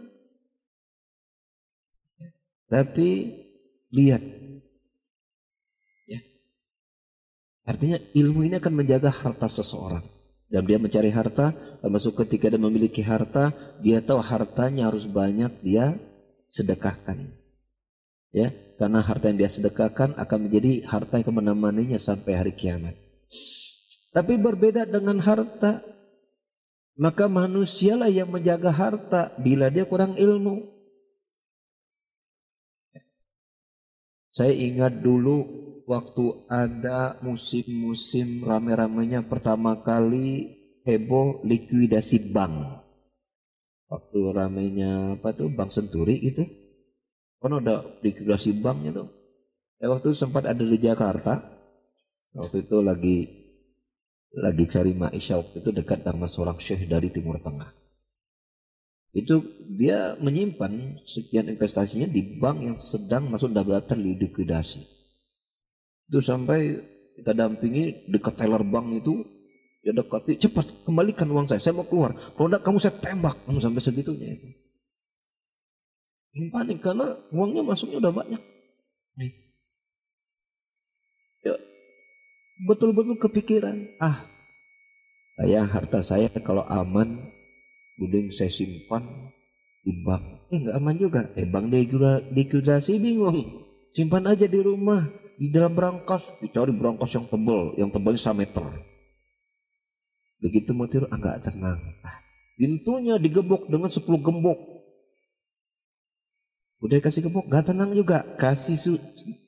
[2.69, 3.33] Tapi
[3.89, 4.21] lihat.
[6.05, 6.21] Ya.
[7.65, 10.05] Artinya ilmu ini akan menjaga harta seseorang.
[10.49, 15.97] Dan dia mencari harta, termasuk ketika dia memiliki harta, dia tahu hartanya harus banyak dia
[16.49, 17.33] sedekahkan.
[18.33, 22.95] Ya, karena harta yang dia sedekahkan akan menjadi harta yang menemaninya sampai hari kiamat.
[24.15, 25.83] Tapi berbeda dengan harta,
[26.95, 30.63] maka manusialah yang menjaga harta bila dia kurang ilmu.
[34.31, 35.43] Saya ingat dulu
[35.83, 40.55] waktu ada musim-musim rame-ramenya pertama kali
[40.87, 42.87] heboh likuidasi bank.
[43.89, 46.45] Waktu ramenya apa tuh Bank Senturi itu.
[47.39, 49.09] Kan ada likuidasi banknya tuh.
[49.79, 51.39] Ya, waktu sempat ada di Jakarta.
[52.35, 53.17] Waktu itu lagi
[54.29, 57.79] lagi cari Maisha waktu itu dekat dengan seorang syekh dari Timur Tengah
[59.09, 59.41] itu
[59.73, 64.85] dia menyimpan sekian investasinya di bank yang sedang masuk daftar likuidasi.
[66.09, 66.77] Itu sampai
[67.17, 69.25] kita dampingi dekat teller bank itu
[69.81, 73.59] dia dekati cepat kembalikan uang saya saya mau keluar kalau tidak kamu saya tembak kamu
[73.63, 74.47] sampai segitunya itu
[76.53, 78.41] panik karena uangnya masuknya udah banyak
[81.43, 81.55] ya,
[82.69, 84.23] betul-betul kepikiran ah
[85.39, 87.19] saya harta saya kalau aman
[87.99, 89.03] Gudeng saya simpan
[89.83, 90.23] di bank.
[90.55, 91.21] Eh nggak aman juga.
[91.35, 91.67] Eh bank
[92.31, 93.43] likuidasi bingung.
[93.91, 95.03] Simpan aja di rumah.
[95.35, 96.39] Di dalam berangkas.
[96.39, 97.75] Dicari berangkas yang tebal.
[97.75, 98.65] Yang tebalnya 1 meter.
[100.39, 101.75] Begitu mau tidur, ah nggak tenang.
[102.07, 102.15] Ah,
[102.55, 104.78] pintunya digebok dengan 10 gembok.
[106.79, 108.23] Udah kasih gembok, nggak tenang juga.
[108.39, 108.95] Kasih su,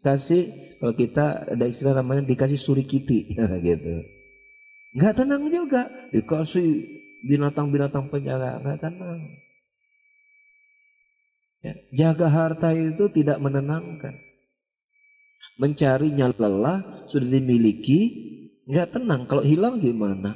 [0.04, 0.52] kasih
[0.84, 3.32] kalau kita ada istilah namanya dikasih surikiti
[3.68, 3.96] gitu.
[5.00, 5.88] Nggak tenang juga.
[6.12, 6.68] Dikasih
[7.32, 8.60] binatang-binatang penjaga.
[8.60, 9.20] Nggak tenang.
[11.62, 14.18] Ya, jaga harta itu tidak menenangkan.
[15.62, 18.00] Mencarinya lelah, sudah dimiliki,
[18.66, 19.30] nggak tenang.
[19.30, 20.36] Kalau hilang gimana?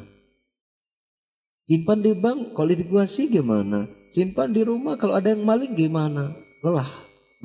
[1.65, 3.89] Simpan di bank, kalau dikuasai gimana?
[4.13, 6.44] Simpan di rumah, kalau ada yang maling gimana?
[6.65, 6.89] Lelah.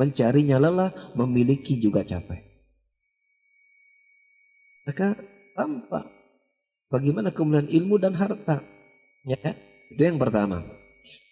[0.00, 2.40] Mencarinya lelah, memiliki juga capek.
[4.88, 5.12] Maka
[5.52, 6.09] tampak
[6.88, 8.64] bagaimana kemuliaan ilmu dan harta.
[9.28, 9.52] Ya,
[9.92, 10.64] itu yang pertama.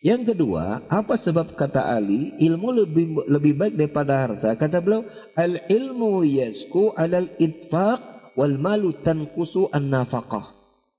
[0.04, 4.52] Yang kedua, apa sebab kata Ali ilmu lebih lebih baik daripada harta?
[4.52, 10.54] Kata beliau, al ilmu yasku alal itfaq wal malu tankusu an nafaqah.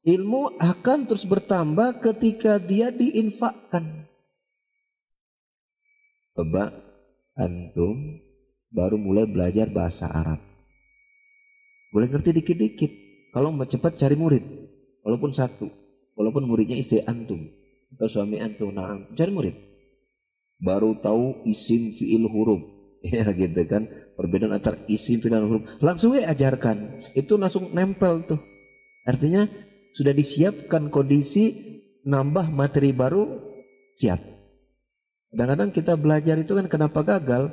[0.10, 4.09] Ilmu akan terus bertambah ketika dia diinfakkan.
[6.39, 6.71] Coba
[7.36, 7.99] antum
[8.71, 10.39] baru mulai belajar bahasa Arab.
[11.91, 12.91] Boleh ngerti dikit-dikit.
[13.36, 14.39] Kalau mau cepat cari murid,
[15.04, 15.67] walaupun satu,
[16.15, 17.43] walaupun muridnya istri antum
[17.91, 18.71] atau suami antum.
[18.71, 19.52] Nah cari murid.
[20.63, 22.63] Baru tahu isim fiil huruf.
[23.04, 23.91] Ya gitu kan?
[24.15, 25.67] Perbedaan antara isim fiil huruf.
[25.84, 27.04] Langsung ya ajarkan.
[27.19, 28.39] Itu langsung nempel tuh.
[29.04, 29.43] Artinya
[29.91, 31.52] sudah disiapkan kondisi
[32.08, 33.28] nambah materi baru
[33.91, 34.38] siap
[35.29, 37.49] kadang-kadang kita belajar itu kan kenapa gagal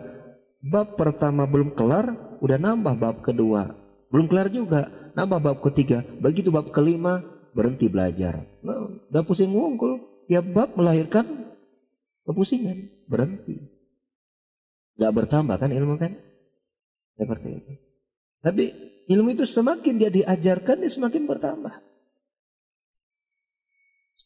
[0.60, 3.76] bab pertama belum kelar udah nambah bab kedua
[4.12, 7.20] belum kelar juga nambah bab ketiga begitu bab kelima
[7.52, 11.46] berhenti belajar nah, udah pusing ngungkul tiap bab melahirkan
[12.26, 13.70] kepusingan, berhenti.
[14.98, 16.12] Gak bertambah kan ilmu kan?
[17.16, 17.72] Seperti itu.
[18.42, 18.64] Tapi
[19.08, 21.74] ilmu itu semakin dia diajarkan, dia semakin bertambah.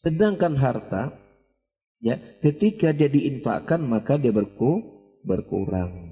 [0.00, 1.12] Sedangkan harta,
[2.00, 4.80] ya ketika dia diinfakkan maka dia berku,
[5.24, 6.10] berkurang.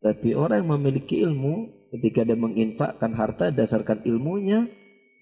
[0.00, 4.70] Tapi orang yang memiliki ilmu, ketika dia menginfakkan harta dasarkan ilmunya,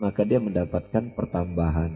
[0.02, 1.94] maka dia mendapatkan pertambahan.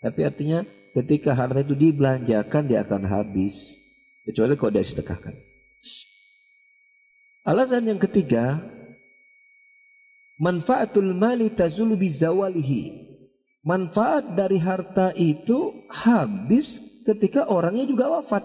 [0.00, 0.62] Tapi artinya
[0.94, 3.76] ketika harta itu dibelanjakan dia akan habis
[4.24, 5.34] kecuali kalau dia sedekahkan.
[7.48, 8.60] Alasan yang ketiga,
[10.38, 13.08] manfaatul mali tazulu bizawalihi.
[13.66, 18.44] Manfaat dari harta itu habis ketika orangnya juga wafat.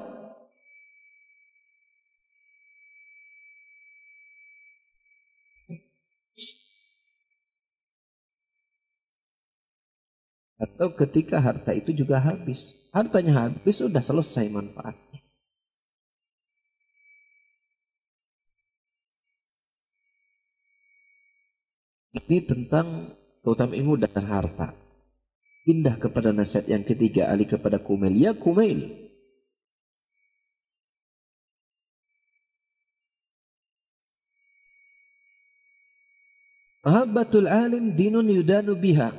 [10.63, 12.71] Atau ketika harta itu juga habis.
[12.95, 15.19] Hartanya habis, sudah selesai manfaatnya.
[22.15, 23.12] Ini tentang
[23.43, 24.83] keutamaan ilmu dan harta.
[25.63, 28.12] Pindah kepada nasihat yang ketiga, alih kepada kumail.
[28.12, 29.04] Ya kumail.
[36.84, 39.15] Mahabbatul alim dinun yudanu biha.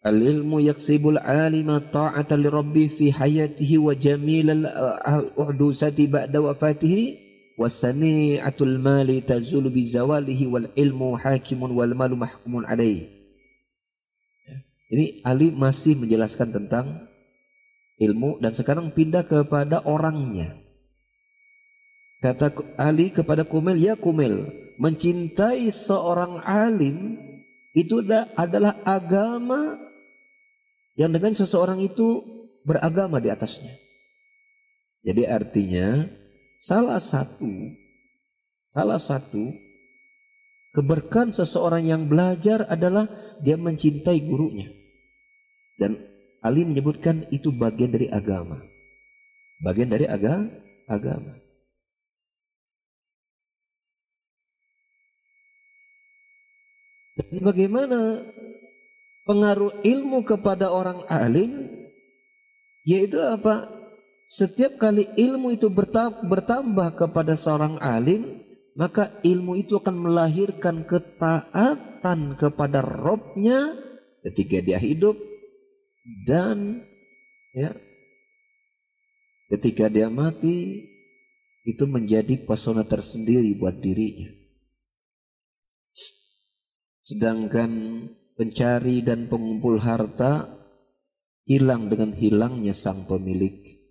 [0.00, 8.80] Al-ilmu yaksibul alima ta'ata li rabbi fi hayatihi wa jamil al-uhdusati ba'da wafatihi wa sani'atul
[8.80, 13.21] mali tazulu bi zawalihi wal ilmu hakimun wal malu mahkumun alaih.
[14.92, 17.08] Ini Ali masih menjelaskan tentang
[17.96, 20.52] ilmu dan sekarang pindah kepada orangnya.
[22.20, 27.16] Kata Ali kepada Kumel, ya Kumel, mencintai seorang alim
[27.72, 28.04] itu
[28.36, 29.80] adalah agama
[31.00, 32.20] yang dengan seseorang itu
[32.68, 33.72] beragama di atasnya.
[35.02, 36.04] Jadi artinya
[36.60, 37.48] salah satu
[38.76, 39.56] salah satu
[40.76, 43.08] keberkahan seseorang yang belajar adalah
[43.40, 44.81] dia mencintai gurunya.
[45.78, 48.58] Dan Ali menyebutkan itu bagian dari agama.
[49.62, 50.42] Bagian dari aga,
[50.90, 51.38] agama.
[57.14, 58.26] Dan bagaimana
[59.22, 61.70] pengaruh ilmu kepada orang alim
[62.82, 63.70] yaitu apa?
[64.32, 65.68] Setiap kali ilmu itu
[66.24, 68.40] bertambah kepada seorang alim,
[68.72, 73.76] maka ilmu itu akan melahirkan ketaatan kepada Robnya
[74.24, 75.31] ketika dia hidup
[76.02, 76.82] dan
[77.54, 77.70] ya
[79.52, 80.88] ketika dia mati
[81.62, 84.30] itu menjadi pesona tersendiri buat dirinya.
[87.06, 87.70] Sedangkan
[88.34, 90.58] pencari dan pengumpul harta
[91.46, 93.82] hilang dengan hilangnya sang pemilik.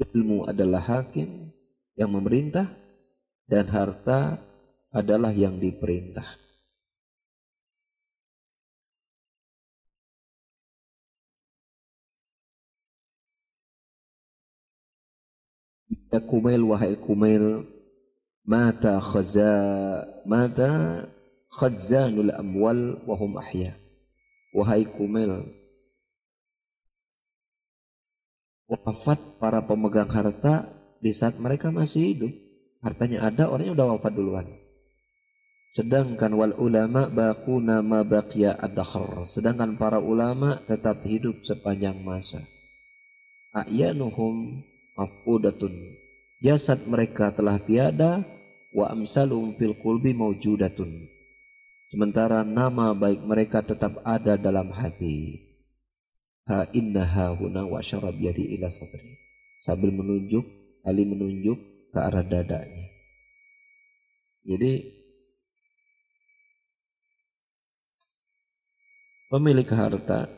[0.00, 1.52] Ilmu adalah hakim
[1.94, 2.66] yang memerintah
[3.46, 4.40] dan harta
[4.90, 6.49] adalah yang diperintah.
[16.10, 17.66] Ya Kumail wahai Kumail
[18.42, 19.54] mata khaza
[20.26, 21.06] mata
[21.50, 23.74] khazanul amwal wa hum ahya.
[24.50, 25.46] Wahai kumel,
[28.66, 30.66] wafat para pemegang harta
[30.98, 32.32] di saat mereka masih hidup.
[32.80, 34.48] Hartanya ada, orangnya udah wafat duluan.
[35.70, 38.74] Sedangkan wal ulama baquna ma baqiya ad
[39.28, 42.42] Sedangkan para ulama tetap hidup sepanjang masa.
[43.54, 44.66] A'yanuhum
[45.00, 45.72] afqudatun.
[46.44, 48.20] Jasad mereka telah tiada
[48.76, 50.88] wa amsalum fil qulbi maujudatun.
[51.90, 55.40] Sementara nama baik mereka tetap ada dalam hati.
[56.46, 59.18] Ha innaha huna wa syarab yadi ila sadri.
[59.60, 60.46] Sambil menunjuk,
[60.80, 61.58] Ali menunjuk
[61.92, 62.88] ke arah dadanya.
[64.48, 64.72] Jadi
[69.28, 70.32] pemilik harta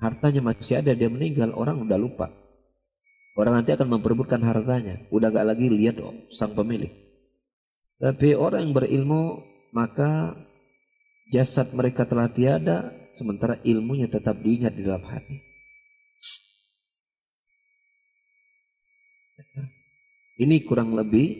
[0.00, 2.41] hartanya masih ada dia meninggal orang udah lupa
[3.38, 5.00] orang nanti akan memperebutkan hartanya.
[5.08, 6.90] Udah gak lagi lihat oh, sang pemilik.
[8.02, 9.40] Tapi orang yang berilmu
[9.72, 10.36] maka
[11.32, 15.38] jasad mereka telah tiada sementara ilmunya tetap diingat di dalam hati.
[20.42, 21.38] Ini kurang lebih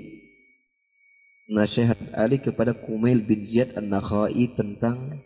[1.50, 5.18] nasihat Ali kepada Kumail bin Ziyad An-Nakhai tentang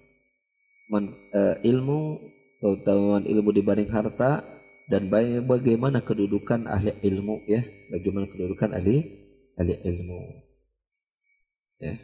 [0.89, 2.17] men, uh, ilmu
[2.62, 4.56] keutamaan ilmu dibanding harta
[4.87, 5.11] dan
[5.47, 7.62] bagaimana kedudukan ahli ilmu ya?
[7.91, 9.03] Bagaimana kedudukan ahli
[9.59, 10.20] ahli ilmu.
[11.82, 11.95] Ya.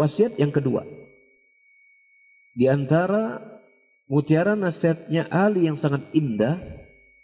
[0.00, 0.88] Wasiat yang kedua.
[2.56, 3.44] Di antara
[4.08, 6.56] mutiara nasihatnya Ali yang sangat indah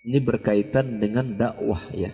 [0.05, 2.13] ini berkaitan dengan dakwah ya.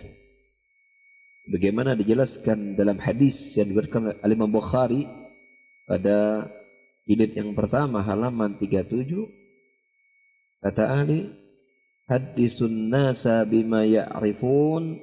[1.51, 5.03] Bagaimana dijelaskan dalam hadis yang diberikan oleh Imam Bukhari
[5.83, 6.47] pada
[7.03, 9.38] jilid yang pertama halaman 37
[10.59, 11.31] kata Ali
[12.09, 14.99] hadisun nasa bima ya'rifun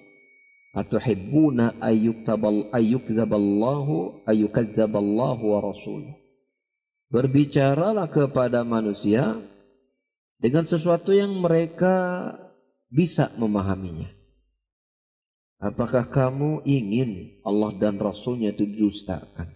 [0.77, 6.05] atuhibbuna ayyuktabal ayyukzaballahu ayyukazzaballahu wa rasul
[7.09, 9.39] berbicaralah kepada manusia
[10.37, 12.29] dengan sesuatu yang mereka
[12.93, 14.13] bisa memahaminya.
[15.57, 19.56] Apakah kamu ingin Allah dan Rasulnya itu didustakan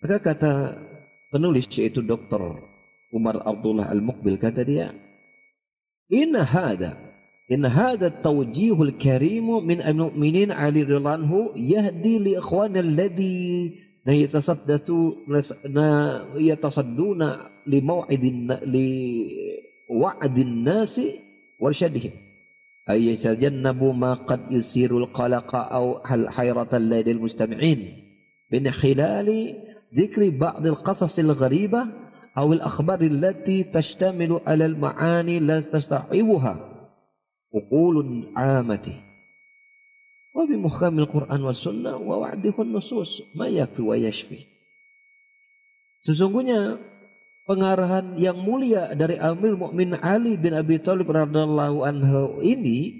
[0.00, 0.52] Maka kata
[1.28, 2.56] penulis yaitu Dr.
[3.12, 4.96] Umar Abdullah Al-Muqbil kata dia,
[6.08, 6.96] "Inna hada
[7.50, 13.74] in hada tawjihul karimu min al-mu'minin Ali radhiyallahu yahdi li ikhwana alladhi
[14.06, 15.26] na yatasaddatu
[15.68, 15.86] na
[16.38, 18.88] yatasadduna li maw'idin li
[19.90, 21.18] wa'din nasi
[21.58, 22.14] warshadihim
[22.86, 27.80] ay yasajannabu ma qad yusirul qalaqa aw hal hayratan ladil mustami'in
[28.46, 29.58] min khilali
[29.95, 31.87] ذكر بعض القصص الغريبة
[32.37, 36.53] أو الأخبار التي تشتمل على المعاني لا تستوعبها
[37.55, 38.87] عقول عامة
[40.35, 44.39] وبمحكم القرآن والسنة ووعده النصوص ما يكفي ويشفي
[46.05, 46.77] Sesungguhnya
[47.49, 52.93] pengarahan yang mulia dari Amir Mukmin Ali bin Abi Thalib radhiyallahu anhu ini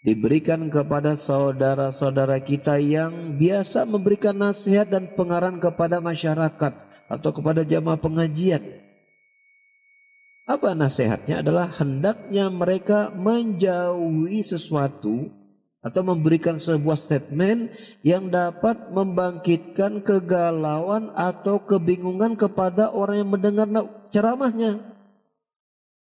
[0.00, 6.72] diberikan kepada saudara-saudara kita yang biasa memberikan nasihat dan pengarahan kepada masyarakat
[7.10, 8.62] atau kepada jamaah pengajian.
[10.48, 15.30] Apa nasihatnya adalah hendaknya mereka menjauhi sesuatu
[15.80, 17.72] atau memberikan sebuah statement
[18.04, 23.68] yang dapat membangkitkan kegalauan atau kebingungan kepada orang yang mendengar
[24.12, 24.99] ceramahnya.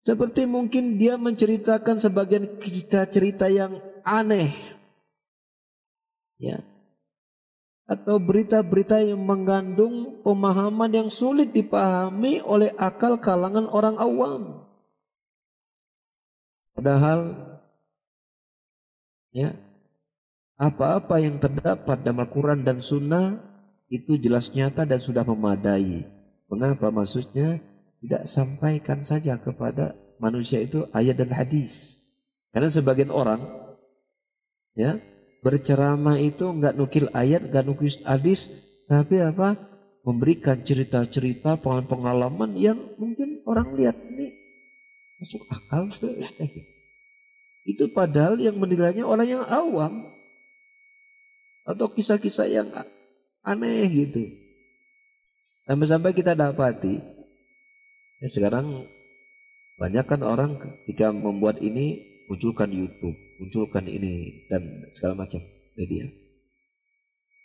[0.07, 3.77] Seperti mungkin dia menceritakan sebagian cerita-cerita yang
[4.07, 4.55] aneh.
[6.39, 6.63] Ya.
[7.89, 14.43] Atau berita-berita yang mengandung pemahaman yang sulit dipahami oleh akal kalangan orang awam.
[16.77, 17.35] Padahal
[19.35, 19.51] ya
[20.59, 23.39] apa-apa yang terdapat dalam Al-Quran dan Sunnah
[23.89, 26.05] itu jelas nyata dan sudah memadai.
[26.47, 27.61] Mengapa maksudnya?
[28.03, 31.99] Tidak sampaikan saja kepada manusia itu ayat dan hadis.
[32.55, 33.43] Karena sebagian orang
[34.79, 34.99] ya
[35.43, 38.51] berceramah itu nggak nukil ayat, nggak nukil hadis,
[38.87, 39.59] tapi apa?
[40.07, 44.33] Memberikan cerita-cerita pengalaman yang mungkin orang lihat ini
[45.21, 45.91] masuk akal.
[47.69, 50.09] Itu padahal yang menilainya orang yang awam
[51.69, 52.73] atau kisah-kisah yang
[53.45, 54.25] aneh gitu.
[55.69, 57.18] Sampai-sampai kita dapati
[58.19, 58.91] Ya, sekarang
[59.79, 64.63] banyak kan orang ketika membuat ini munculkan YouTube, munculkan ini dan
[64.99, 65.39] segala macam
[65.79, 66.03] media.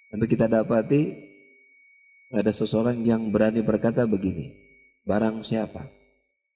[0.09, 1.13] Tapi kita dapati
[2.34, 4.49] ada seseorang yang berani berkata begini,
[5.05, 5.86] barang siapa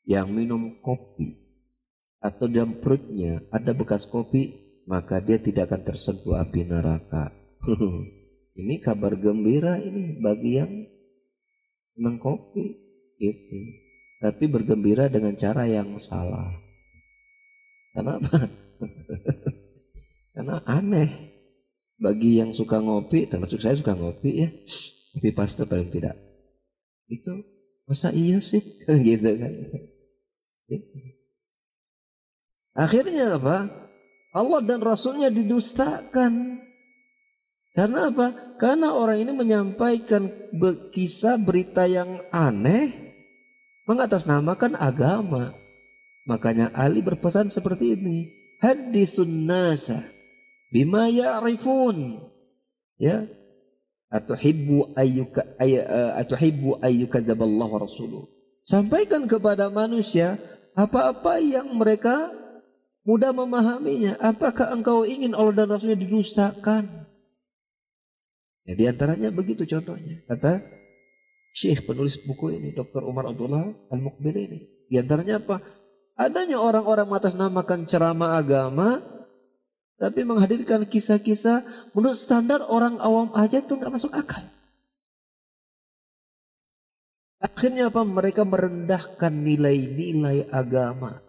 [0.09, 1.37] yang minum kopi
[2.17, 4.57] atau dalam perutnya ada bekas kopi,
[4.89, 7.29] maka dia tidak akan tersentuh api neraka.
[8.59, 10.73] ini kabar gembira ini bagi yang
[11.93, 12.65] senang kopi
[13.21, 13.86] itu.
[14.17, 16.49] Tapi bergembira dengan cara yang salah.
[17.93, 18.49] Kenapa?
[20.33, 21.09] Karena aneh.
[21.97, 24.49] Bagi yang suka ngopi, termasuk saya suka ngopi ya.
[25.17, 26.13] Kopi pasta paling tidak.
[27.09, 27.41] Itu
[27.89, 28.61] masa iya sih?
[29.09, 29.53] gitu kan.
[32.77, 33.65] Akhirnya apa?
[34.33, 36.61] Allah dan Rasulnya didustakan.
[37.73, 38.57] Karena apa?
[38.61, 40.29] Karena orang ini menyampaikan
[40.93, 43.06] kisah berita yang aneh
[43.87, 45.55] mengatasnamakan agama.
[46.27, 48.27] Makanya Ali berpesan seperti ini.
[48.59, 50.03] Hadisun nasa
[50.69, 52.19] bima ya'rifun.
[52.99, 53.25] Ya.
[54.07, 58.23] Atuhibbu ayyuka ay, uh, atuhibbu ayyukadzaballahu wa rasuluh.
[58.63, 60.39] Sampaikan kepada manusia
[60.75, 62.31] apa-apa yang mereka
[63.07, 64.19] mudah memahaminya.
[64.19, 67.07] Apakah engkau ingin Allah dan Rasulnya didustakan?
[68.67, 70.23] Ya, di antaranya begitu contohnya.
[70.27, 70.59] Kata
[71.57, 73.01] Syekh penulis buku ini, Dr.
[73.01, 74.59] Umar Abdullah Al-Muqbil ini.
[74.85, 75.57] Di antaranya apa?
[76.13, 79.01] Adanya orang-orang mengatasnamakan ceramah agama,
[79.97, 81.65] tapi menghadirkan kisah-kisah
[81.97, 84.45] menurut standar orang awam aja itu nggak masuk akal.
[87.41, 88.05] Akhirnya apa?
[88.05, 91.25] Mereka merendahkan nilai-nilai agama.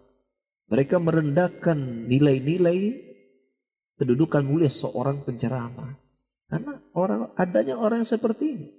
[0.69, 3.01] Mereka merendahkan nilai-nilai
[3.97, 5.97] kedudukan mulia seorang penceramah.
[6.53, 8.78] Karena orang adanya orang seperti ini.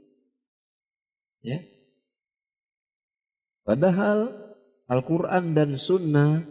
[1.40, 1.64] Ya.
[3.64, 4.34] Padahal
[4.90, 6.42] Al-Quran dan Sunnah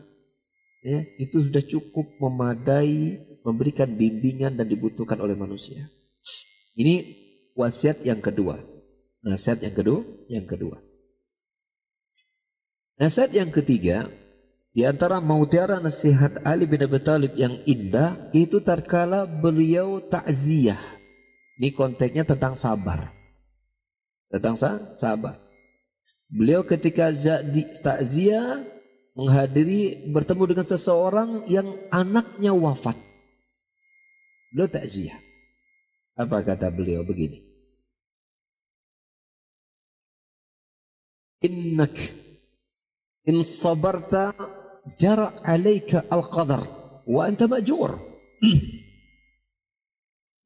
[0.86, 5.90] ya, itu sudah cukup memadai memberikan bimbingan dan dibutuhkan oleh manusia.
[6.78, 7.02] Ini
[7.58, 8.62] wasiat yang kedua.
[9.26, 10.78] Nasihat yang kedua, yang kedua.
[13.02, 14.06] Nasihat yang ketiga,
[14.70, 20.78] di antara mautiara nasihat Ali bin Abi Thalib yang indah itu terkala beliau takziah.
[21.58, 23.17] Ini konteksnya tentang sabar.
[24.28, 24.56] Tentang
[24.92, 25.40] sabar.
[26.28, 27.08] Beliau ketika
[27.80, 28.60] takziah
[29.16, 33.00] menghadiri bertemu dengan seseorang yang anaknya wafat.
[34.52, 35.16] Beliau takziah.
[36.14, 37.40] Apa kata beliau begini?
[41.48, 41.94] Innak
[43.24, 44.34] in sabarta
[44.98, 46.66] jara alaika al-qadar
[47.06, 47.94] wa anta ma'jur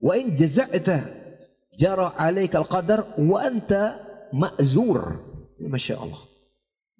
[0.06, 1.21] wa in jaza'ta
[1.76, 4.00] jara alaika al-qadar wa anta
[4.32, 5.20] ma'zur.
[5.62, 6.22] Masya Allah.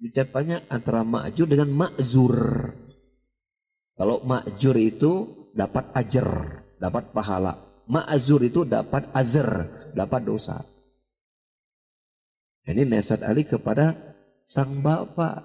[0.03, 2.35] Ucapannya antara ma'jur dengan ma'zur.
[3.93, 5.11] Kalau ma'jur itu
[5.53, 6.27] dapat ajar
[6.81, 7.59] dapat pahala.
[7.87, 10.63] Ma'zur itu dapat azr dapat dosa.
[12.63, 14.15] Ini nasihat Ali kepada
[14.47, 15.43] sang bapak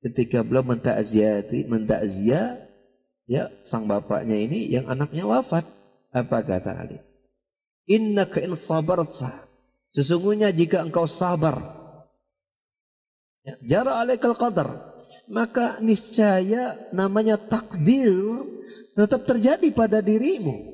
[0.00, 2.64] ketika beliau mentakziati mentakziah
[3.28, 5.68] ya sang bapaknya ini yang anaknya wafat.
[6.12, 7.11] Apa kata Ali
[7.88, 9.46] innaka in sabarta
[9.94, 11.58] sesungguhnya jika engkau sabar
[13.46, 14.92] ya, jara alaikal qadar
[15.30, 18.44] maka niscaya namanya takdir
[18.92, 20.72] tetap terjadi pada dirimu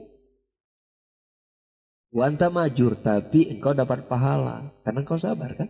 [2.09, 5.69] Wanta majur tapi engkau dapat pahala karena engkau sabar kan?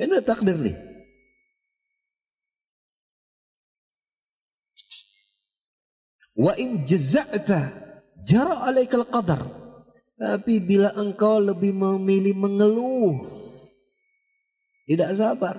[0.00, 0.76] Ini takdir nih.
[6.32, 7.60] Wa in jaza'ta
[8.24, 9.61] jara alaikal qadar.
[10.16, 13.26] Tapi bila engkau lebih memilih mengeluh,
[14.86, 15.56] tidak sabar,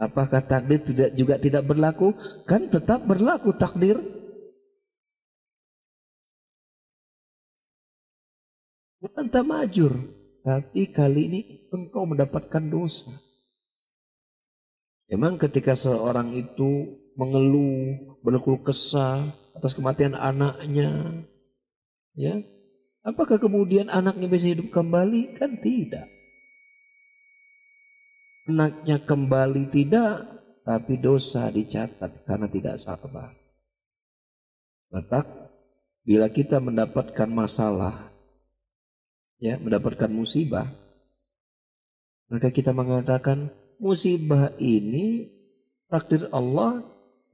[0.00, 2.12] apakah takdir tidak juga tidak berlaku?
[2.44, 4.00] Kan tetap berlaku takdir.
[9.14, 9.92] Anta majur,
[10.42, 11.40] tapi kali ini
[11.70, 13.12] engkau mendapatkan dosa.
[15.12, 19.22] Memang ketika seorang itu mengeluh, berkeluh kesah,
[19.54, 21.22] atas kematian anaknya.
[22.16, 22.40] Ya.
[23.04, 25.36] Apakah kemudian anaknya bisa hidup kembali?
[25.36, 26.08] Kan tidak.
[28.48, 30.24] Anaknya kembali tidak,
[30.64, 33.36] tapi dosa dicatat karena tidak sabar.
[34.88, 35.20] Maka
[36.00, 38.08] bila kita mendapatkan masalah,
[39.36, 40.64] ya, mendapatkan musibah,
[42.32, 45.28] maka kita mengatakan musibah ini
[45.92, 46.80] takdir Allah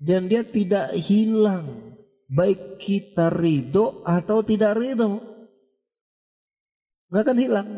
[0.02, 1.94] dan dia tidak hilang
[2.26, 5.29] baik kita ridho atau tidak ridho.
[7.10, 7.68] Nggak akan hilang.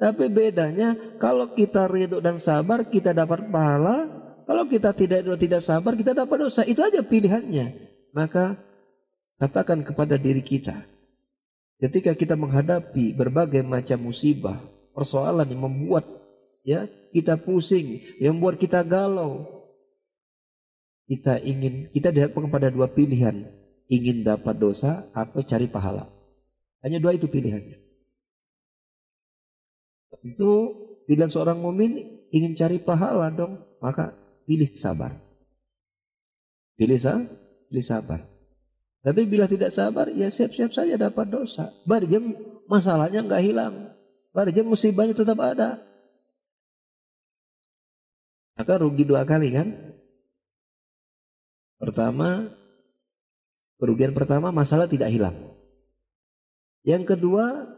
[0.00, 4.08] Tapi bedanya kalau kita ridho dan sabar kita dapat pahala.
[4.42, 6.66] Kalau kita tidak ridho tidak sabar kita dapat dosa.
[6.66, 7.92] Itu aja pilihannya.
[8.16, 8.58] Maka
[9.38, 10.88] katakan kepada diri kita.
[11.78, 14.58] Ketika kita menghadapi berbagai macam musibah,
[14.94, 16.06] persoalan yang membuat
[16.62, 19.62] ya kita pusing, yang membuat kita galau.
[21.10, 23.44] Kita ingin kita dihadapkan kepada dua pilihan
[23.90, 26.08] ingin dapat dosa atau cari pahala.
[26.80, 27.81] Hanya dua itu pilihannya.
[30.22, 30.50] Itu
[31.10, 31.98] pilihan seorang mumin
[32.30, 34.14] ingin cari pahala dong, maka
[34.46, 35.18] pilih sabar.
[36.78, 36.98] Pilih,
[37.68, 38.32] pilih sabar.
[39.02, 41.74] Tapi bila tidak sabar, ya siap-siap saja dapat dosa.
[41.82, 42.38] Barjem
[42.70, 43.74] masalahnya nggak hilang.
[44.30, 45.82] Barjem musibahnya tetap ada.
[48.54, 49.68] Maka rugi dua kali kan?
[51.82, 52.46] Pertama,
[53.82, 55.34] kerugian pertama masalah tidak hilang.
[56.86, 57.71] Yang kedua,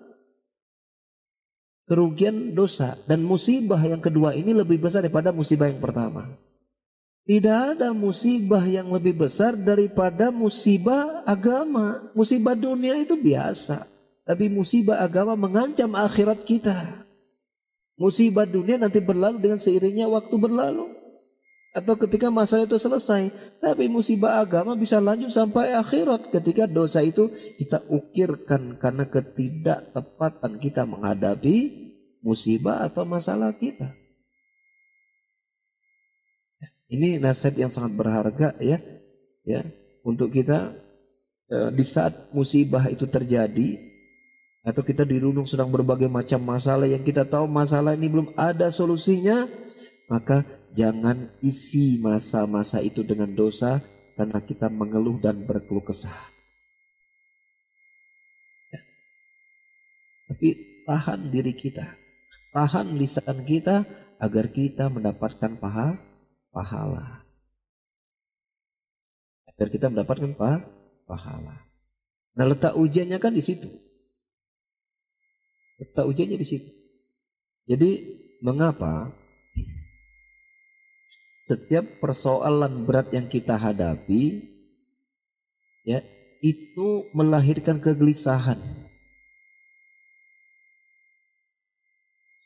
[1.84, 6.28] kerugian dosa dan musibah yang kedua ini lebih besar daripada musibah yang pertama.
[7.24, 12.12] Tidak ada musibah yang lebih besar daripada musibah agama.
[12.12, 13.88] Musibah dunia itu biasa.
[14.28, 17.04] Tapi musibah agama mengancam akhirat kita.
[17.96, 20.93] Musibah dunia nanti berlalu dengan seiringnya waktu berlalu.
[21.74, 23.34] Atau ketika masalah itu selesai.
[23.58, 26.30] Tapi musibah agama bisa lanjut sampai akhirat.
[26.30, 31.84] Ketika dosa itu kita ukirkan karena ketidaktepatan kita menghadapi
[32.22, 33.90] musibah atau masalah kita.
[36.94, 38.78] Ini nasihat yang sangat berharga ya,
[39.42, 39.66] ya
[40.06, 40.78] untuk kita
[41.50, 43.82] e, di saat musibah itu terjadi
[44.62, 49.48] atau kita dirundung sedang berbagai macam masalah yang kita tahu masalah ini belum ada solusinya,
[50.06, 50.44] maka
[50.74, 53.80] jangan isi masa-masa itu dengan dosa
[54.18, 56.18] karena kita mengeluh dan berkeluh kesah.
[58.74, 58.80] Ya.
[60.34, 60.48] Tapi
[60.84, 61.94] tahan diri kita,
[62.52, 63.86] tahan lisan kita
[64.18, 66.14] agar kita mendapatkan pahala
[66.54, 67.26] pahala.
[69.50, 70.62] Agar kita mendapatkan pa,
[71.10, 71.66] pahala.
[72.38, 73.66] Nah letak ujiannya kan di situ.
[75.82, 76.70] Letak ujiannya di situ.
[77.66, 77.90] Jadi
[78.38, 79.10] mengapa
[81.44, 84.48] setiap persoalan berat yang kita hadapi
[85.84, 86.00] ya
[86.40, 88.60] itu melahirkan kegelisahan.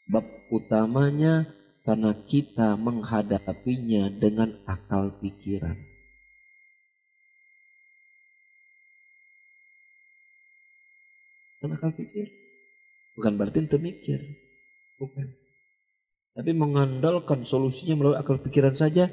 [0.06, 0.24] Sebab
[0.54, 1.46] utamanya
[1.82, 5.74] karena kita menghadapinya dengan akal pikiran.
[11.58, 12.26] Dengan akal pikir.
[13.18, 14.20] Bukan berarti itu mikir.
[15.02, 15.47] Bukan.
[16.38, 19.10] Tapi mengandalkan solusinya melalui akal pikiran saja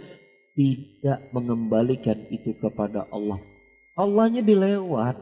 [0.53, 3.41] tidak mengembalikan itu kepada Allah.
[3.97, 5.17] Allahnya dilewat.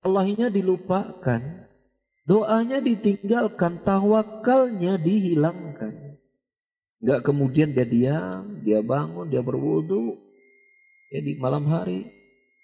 [0.00, 1.68] Allahnya dilupakan.
[2.24, 6.16] Doanya ditinggalkan, tawakalnya dihilangkan.
[7.04, 10.16] Enggak kemudian dia diam, dia bangun, dia berwudu.
[11.12, 12.08] Ya di malam hari,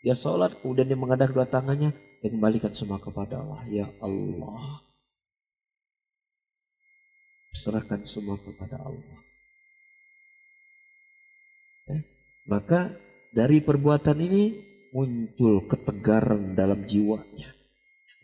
[0.01, 1.93] dia sholat, kemudian dia mengadak dua tangannya,
[2.25, 3.61] dia kembalikan semua kepada Allah.
[3.69, 4.86] Ya Allah.
[7.57, 9.19] Serahkan semua kepada Allah.
[11.89, 11.99] Ya.
[12.47, 12.93] Maka
[13.33, 14.45] dari perbuatan ini
[14.93, 17.57] muncul ketegaran dalam jiwanya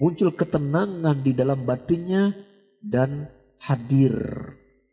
[0.02, 2.34] muncul ketenangan di dalam batinnya
[2.82, 3.30] dan
[3.62, 4.10] hadir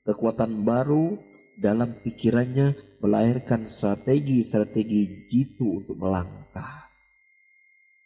[0.05, 1.17] kekuatan baru
[1.57, 6.85] dalam pikirannya melahirkan strategi-strategi jitu untuk melangkah.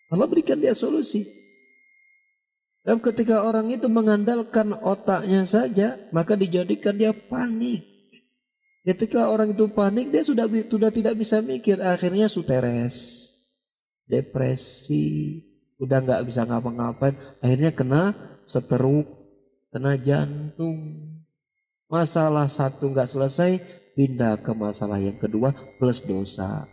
[0.07, 1.42] Allah berikan dia solusi.
[2.83, 7.87] Dan ketika orang itu mengandalkan otaknya saja, maka dijadikan dia panik.
[8.83, 13.31] Ketika orang itu panik, dia sudah sudah tidak bisa mikir, akhirnya suteres,
[14.03, 15.39] depresi,
[15.79, 18.11] udah nggak bisa ngapa-ngapain, akhirnya kena
[18.43, 19.07] seteruk,
[19.71, 21.07] kena jantung.
[21.87, 23.63] Masalah satu nggak selesai,
[23.95, 26.67] pindah ke masalah yang kedua plus dosa.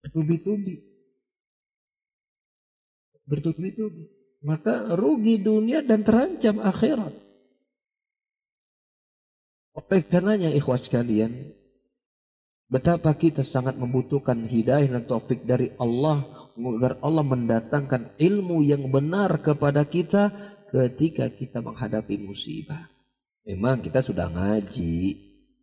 [0.00, 0.91] Bertubi-tubi.
[3.32, 4.12] Bertubi-tubi.
[4.44, 7.14] Maka rugi dunia dan terancam akhirat.
[9.72, 11.54] Oleh karenanya ikhwas sekalian,
[12.72, 16.24] Betapa kita sangat membutuhkan hidayah dan taufik dari Allah
[16.56, 20.32] agar Allah mendatangkan ilmu yang benar kepada kita
[20.72, 22.88] ketika kita menghadapi musibah.
[23.44, 24.96] Memang kita sudah ngaji,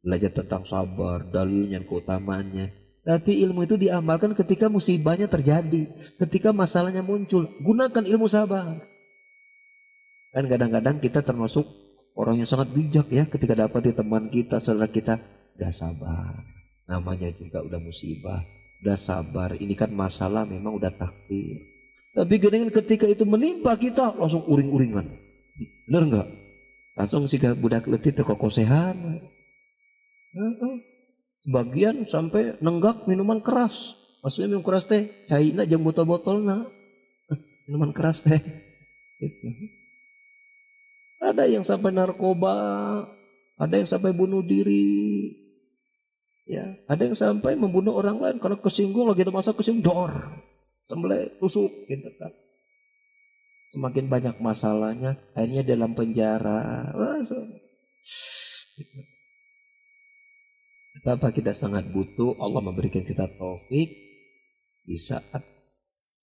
[0.06, 2.78] belajar tentang sabar, dalilnya, keutamaannya.
[3.04, 5.88] Tapi ilmu itu diamalkan ketika musibahnya terjadi,
[6.20, 7.48] ketika masalahnya muncul.
[7.64, 8.80] Gunakan ilmu sabar.
[10.30, 11.66] Kan kadang-kadang kita termasuk
[12.14, 15.18] orang yang sangat bijak ya ketika dapat di teman kita, saudara kita,
[15.58, 18.42] gak sabar namanya juga udah musibah
[18.82, 21.60] udah sabar ini kan masalah memang udah takdir.
[22.16, 25.06] Tapi dengan ketika itu menimpa kita langsung uring-uringan.
[25.88, 26.28] Bener nggak?
[26.96, 28.96] Langsung si budak letih itu kokosehan
[31.50, 36.62] sebagian sampai nenggak minuman keras maksudnya minum keras teh cairnya jam botol-botol nah
[37.66, 38.38] minuman keras teh
[39.18, 39.50] gitu.
[41.26, 42.54] ada yang sampai narkoba
[43.58, 44.94] ada yang sampai bunuh diri
[46.50, 50.10] Ya, ada yang sampai membunuh orang lain kalau kesinggung lagi ada masa kesinggung dor,
[50.90, 52.34] sembelih tusuk gitu kan.
[53.70, 56.90] Semakin banyak masalahnya, akhirnya dalam penjara.
[57.22, 57.38] So.
[61.10, 63.90] Betapa kita sangat butuh Allah memberikan kita taufik
[64.86, 65.42] di saat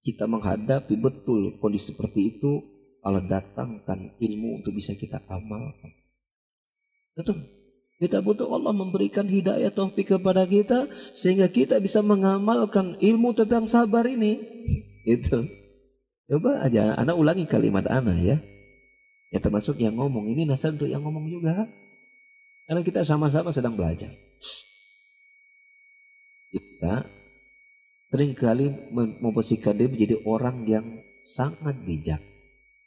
[0.06, 2.62] kita menghadapi betul kondisi seperti itu
[3.02, 5.90] Allah datangkan ilmu untuk bisa kita amalkan.
[7.18, 7.34] Betul.
[7.98, 10.86] Kita butuh Allah memberikan hidayah taufik kepada kita
[11.18, 14.38] sehingga kita bisa mengamalkan ilmu tentang sabar ini.
[15.18, 15.50] Itu.
[16.30, 18.38] Coba aja anak ulangi kalimat anak ya.
[19.34, 21.66] Ya termasuk yang ngomong ini nasihat untuk yang ngomong juga.
[22.70, 24.14] Karena kita sama-sama sedang belajar.
[26.56, 27.04] Kita
[28.08, 28.72] sering kali
[29.20, 30.86] memposisikan diri menjadi orang yang
[31.20, 32.22] sangat bijak.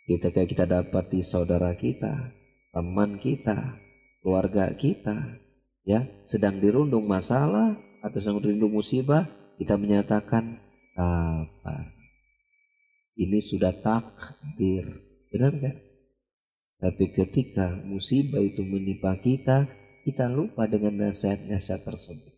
[0.10, 2.34] Kita kayak kita dapati saudara kita,
[2.74, 3.78] teman kita,
[4.26, 5.38] keluarga kita
[5.86, 9.30] ya sedang dirundung masalah atau sedang dirundung musibah
[9.62, 10.58] kita menyatakan
[10.98, 11.94] sabar.
[13.20, 14.88] Ini sudah takdir.
[15.30, 15.78] Benar nggak?
[16.80, 19.70] Tapi ketika musibah itu menimpa kita
[20.08, 22.29] kita lupa dengan nasihat-nasihat tersebut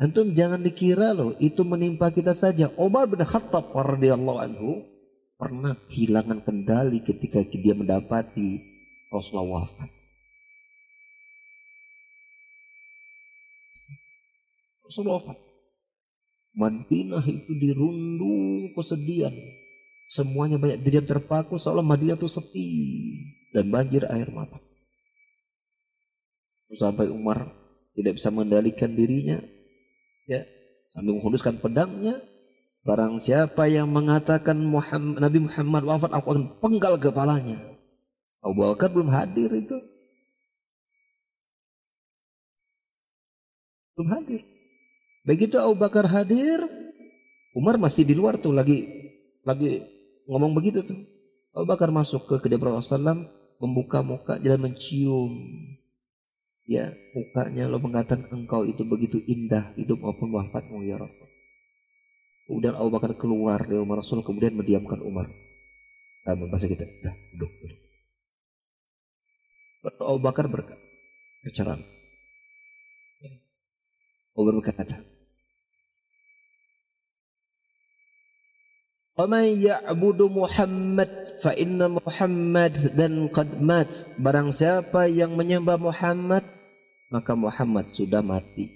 [0.00, 2.72] Antum jangan dikira loh itu menimpa kita saja.
[2.80, 4.80] Umar bin Khattab radhiyallahu anhu
[5.36, 8.64] pernah kehilangan kendali ketika dia mendapati
[9.12, 9.90] Rasulullah wafat.
[14.88, 15.38] Rasulullah wafat.
[16.56, 19.36] Madinah itu dirundung kesedihan.
[20.08, 22.68] Semuanya banyak diam terpaku seolah Madinah itu sepi
[23.52, 24.56] dan banjir air mata.
[26.72, 27.52] Sampai Umar
[27.92, 29.38] tidak bisa mengendalikan dirinya,
[30.30, 30.46] ya
[30.94, 32.22] sambil menghunduskan pedangnya.
[32.80, 37.60] Barang siapa yang mengatakan Muhammad, Nabi Muhammad wafat, aku akan penggal kepalanya.
[38.40, 39.76] Abu Bakar belum hadir itu.
[43.92, 44.40] Belum hadir.
[45.28, 46.64] Begitu Abu Bakar hadir,
[47.52, 48.88] Umar masih di luar tuh lagi
[49.44, 49.84] lagi
[50.24, 50.96] ngomong begitu tuh.
[51.52, 53.20] Abu Bakar masuk ke kedai Rasulullah
[53.60, 55.36] membuka muka dan mencium
[56.70, 61.26] ya mukanya lo mengatakan engkau itu begitu indah hidup maupun wafatmu ya Rasul.
[62.46, 65.26] Kemudian Abu Bakar keluar dari Umar Rasul kemudian mendiamkan Umar.
[66.26, 67.80] Namun bahasa kita, dah duduk, duduk.
[69.98, 70.78] Abu Bakar berkata,
[71.46, 71.88] berceramah.
[74.38, 74.98] Umar berkata,
[79.18, 81.10] Waman ya'budu Muhammad
[81.44, 83.92] fa inna Muhammad dan qad mat.
[84.16, 86.59] Barang siapa yang menyembah Muhammad,
[87.10, 88.70] maka Muhammad sudah mati.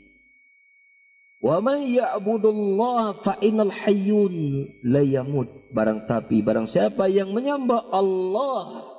[1.41, 5.49] Wa man ya'budullah fa innal hayyun la yamut.
[5.75, 8.91] Barang tapi barang siapa yang menyembah Allah,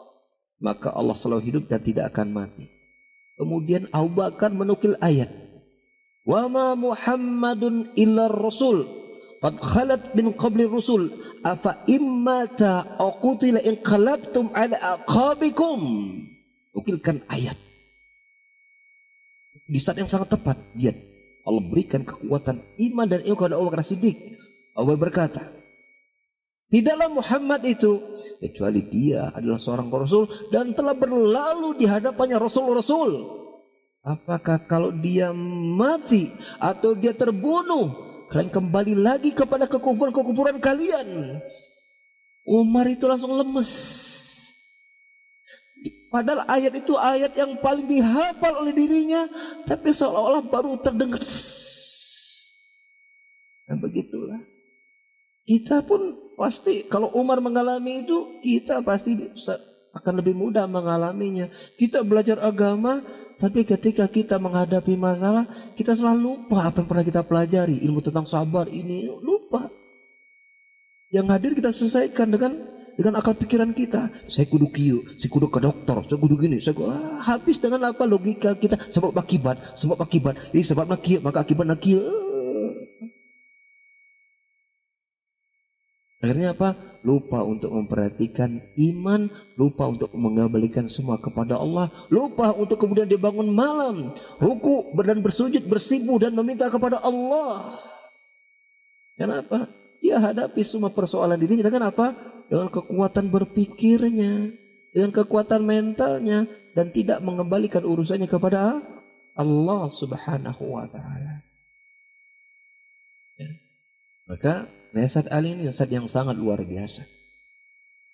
[0.59, 2.65] maka Allah selalu hidup dan tidak akan mati.
[3.35, 5.31] Kemudian Abu Bakar menukil ayat.
[6.25, 9.05] Wa ma Muhammadun illa rasul
[9.45, 11.13] Qad khalat min qabli rusul
[11.45, 15.79] afa immata aw qutila in qalabtum ala aqabikum.
[16.73, 17.53] Ukilkan ayat.
[19.65, 20.97] Di saat yang sangat tepat, lihat
[21.45, 22.61] Allah berikan kekuatan
[22.91, 24.17] iman dan ilmu kepada Abu Bakar Siddiq.
[24.77, 25.41] Abu berkata,
[26.65, 28.01] Tidaklah Muhammad itu
[28.41, 33.41] kecuali dia adalah seorang rasul dan telah berlalu di hadapannya rasul-rasul.
[34.01, 36.29] Apakah kalau dia mati
[36.61, 41.39] atau dia terbunuh Kalian kembali lagi kepada kekufuran-kekufuran kalian.
[42.45, 43.71] Umar itu langsung lemes.
[46.15, 49.27] Padahal ayat itu ayat yang paling dihafal oleh dirinya.
[49.67, 51.19] Tapi seolah-olah baru terdengar.
[53.67, 54.39] Dan begitulah.
[55.43, 58.39] Kita pun pasti kalau Umar mengalami itu.
[58.39, 59.27] Kita pasti
[59.91, 61.51] akan lebih mudah mengalaminya.
[61.75, 63.03] Kita belajar agama
[63.35, 65.43] tapi ketika kita menghadapi masalah,
[65.75, 67.83] kita selalu lupa apa yang pernah kita pelajari.
[67.83, 69.67] Ilmu tentang sabar ini lupa.
[71.11, 74.09] Yang hadir kita selesaikan dengan dengan akal pikiran kita.
[74.31, 77.91] Saya kudu kiu, saya kudu ke dokter, saya kudu gini, saya kudu, ah, habis dengan
[77.91, 80.55] apa logika kita sebab akibat, sebab akibat.
[80.55, 81.83] Ini sebab nak maka akibat nak
[86.25, 86.73] Akhirnya apa?
[87.05, 88.49] Lupa untuk memperhatikan
[88.81, 89.29] iman,
[89.61, 94.09] lupa untuk mengembalikan semua kepada Allah, lupa untuk kemudian dibangun malam,
[94.41, 97.69] ruku dan bersujud, bersimpuh dan meminta kepada Allah.
[99.21, 99.69] Kenapa?
[100.01, 102.34] Dia hadapi semua persoalan dirinya dengan apa?
[102.47, 104.53] Dengan kekuatan berpikirnya,
[104.93, 106.45] dengan kekuatan mentalnya
[106.77, 108.79] dan tidak mengembalikan urusannya kepada
[109.35, 111.43] Allah Subhanahu wa taala.
[113.35, 113.49] Ya.
[114.29, 117.03] Maka Nasihat Ali ini nasihat yang sangat luar biasa.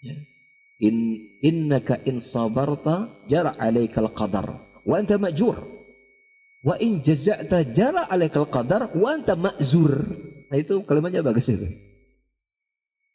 [0.01, 0.17] Ya.
[0.81, 1.13] In
[1.45, 4.49] innaka in sabarta jara alaikal qadar
[4.81, 5.61] wa anta majur.
[6.65, 9.93] Wa in jaza'ta jara alaikal qadar wa anta ma'zur.
[10.49, 11.69] Nah itu kalimatnya bagus itu.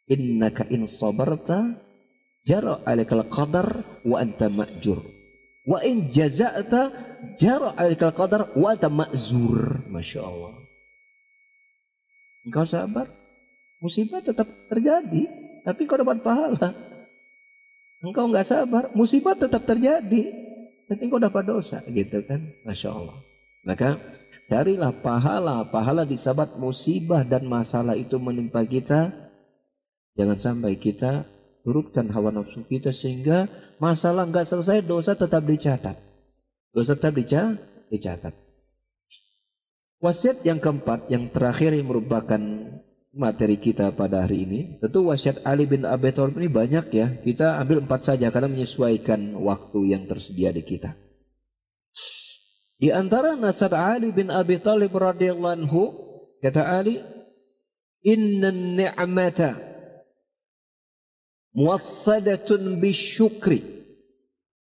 [0.07, 1.75] Innaka in sabarta
[2.47, 3.67] jara alaikal qadar
[4.07, 5.03] wa anta ma'jur.
[5.67, 6.95] Wa in jaza'ta
[7.35, 9.83] jara alaikal qadar wa anta ma'zur.
[9.91, 10.55] Masya Allah.
[12.47, 13.11] Engkau sabar,
[13.83, 15.27] musibah tetap terjadi,
[15.67, 16.71] tapi kau dapat pahala.
[17.99, 20.31] Engkau nggak sabar, musibah tetap terjadi,
[20.87, 22.39] tapi engkau dapat dosa, gitu kan?
[22.63, 23.19] Masya Allah.
[23.67, 23.99] Maka
[24.47, 29.26] carilah pahala, pahala di sabat musibah dan masalah itu menimpa kita.
[30.17, 31.29] Jangan sampai kita
[31.61, 33.45] turutkan hawa nafsu kita sehingga
[33.77, 35.93] masalah nggak selesai, dosa tetap dicatat.
[36.73, 38.33] Dosa tetap dicatat.
[40.01, 42.41] Wasiat yang keempat, yang terakhir yang merupakan
[43.17, 44.59] materi kita pada hari ini.
[44.77, 47.07] Tentu wasiat Ali bin Abi Thalib ini banyak ya.
[47.21, 50.93] Kita ambil empat saja karena menyesuaikan waktu yang tersedia di kita.
[52.77, 55.81] Di antara nasihat Ali bin Abi Thalib radhiyallahu
[56.45, 57.01] kata Ali,
[58.05, 59.66] "Inna ni'mata
[61.56, 63.60] muwassadatun bisyukri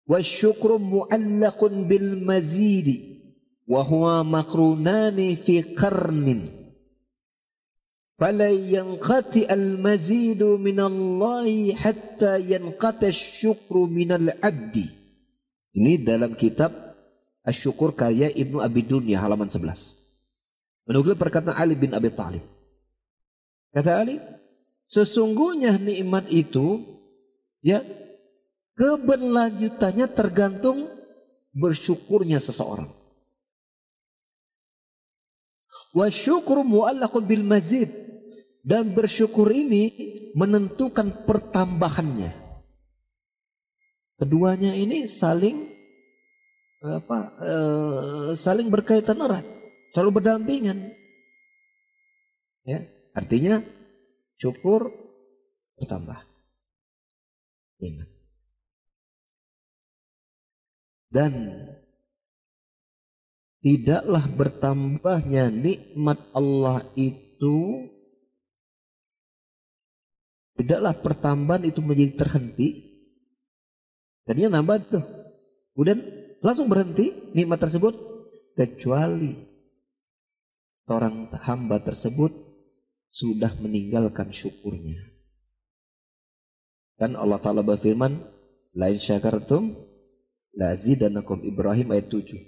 [0.05, 3.23] wa syukru mu'allaqun bil mazidi
[3.67, 6.65] wa huwa makrunani fi qarnin."
[8.15, 14.75] فلا ينقطع المزيد من الله حتى ينقطع الشكر من العبد
[15.75, 16.71] ini dalam kitab
[17.45, 19.93] Asyukur karya Ibnu Abi Dunya halaman 11.
[20.89, 22.41] Menukil perkataan Ali bin Abi Thalib.
[23.69, 24.17] Kata Ali,
[24.90, 26.82] sesungguhnya nikmat itu
[27.62, 27.86] ya
[28.74, 30.90] keberlanjutannya tergantung
[31.54, 32.90] bersyukurnya seseorang.
[35.90, 37.90] Wa syukru mu'allaqun bil mazid
[38.62, 39.90] dan bersyukur ini
[40.34, 42.34] menentukan pertambahannya.
[44.20, 45.66] Keduanya ini saling
[46.80, 49.44] apa uh, saling berkaitan erat,
[49.92, 50.92] selalu berdampingan.
[52.68, 52.86] Ya,
[53.16, 53.64] artinya
[54.40, 54.88] syukur
[55.76, 56.18] bertambah.
[57.80, 58.08] Iman.
[61.10, 61.32] Dan
[63.60, 67.88] tidaklah bertambahnya nikmat Allah itu
[70.56, 72.68] tidaklah pertambahan itu menjadi terhenti.
[74.28, 75.04] Jadinya nambah tuh.
[75.72, 76.00] Kemudian
[76.44, 77.96] langsung berhenti nikmat tersebut
[78.54, 79.34] kecuali
[80.90, 82.49] orang hamba tersebut
[83.10, 85.02] sudah meninggalkan syukurnya.
[86.94, 88.16] Dan Allah Ta'ala berfirman,
[88.70, 89.74] Lain syakartum,
[90.54, 92.38] lazidanakum Ibrahim ayat 7.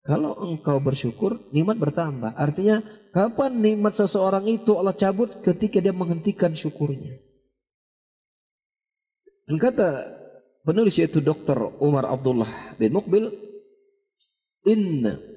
[0.00, 2.34] Kalau engkau bersyukur, nikmat bertambah.
[2.34, 2.82] Artinya,
[3.14, 7.20] kapan nikmat seseorang itu Allah cabut ketika dia menghentikan syukurnya.
[9.44, 10.08] Dan kata
[10.64, 11.78] penulis yaitu Dr.
[11.82, 13.28] Umar Abdullah bin Mukbil
[14.64, 15.29] inna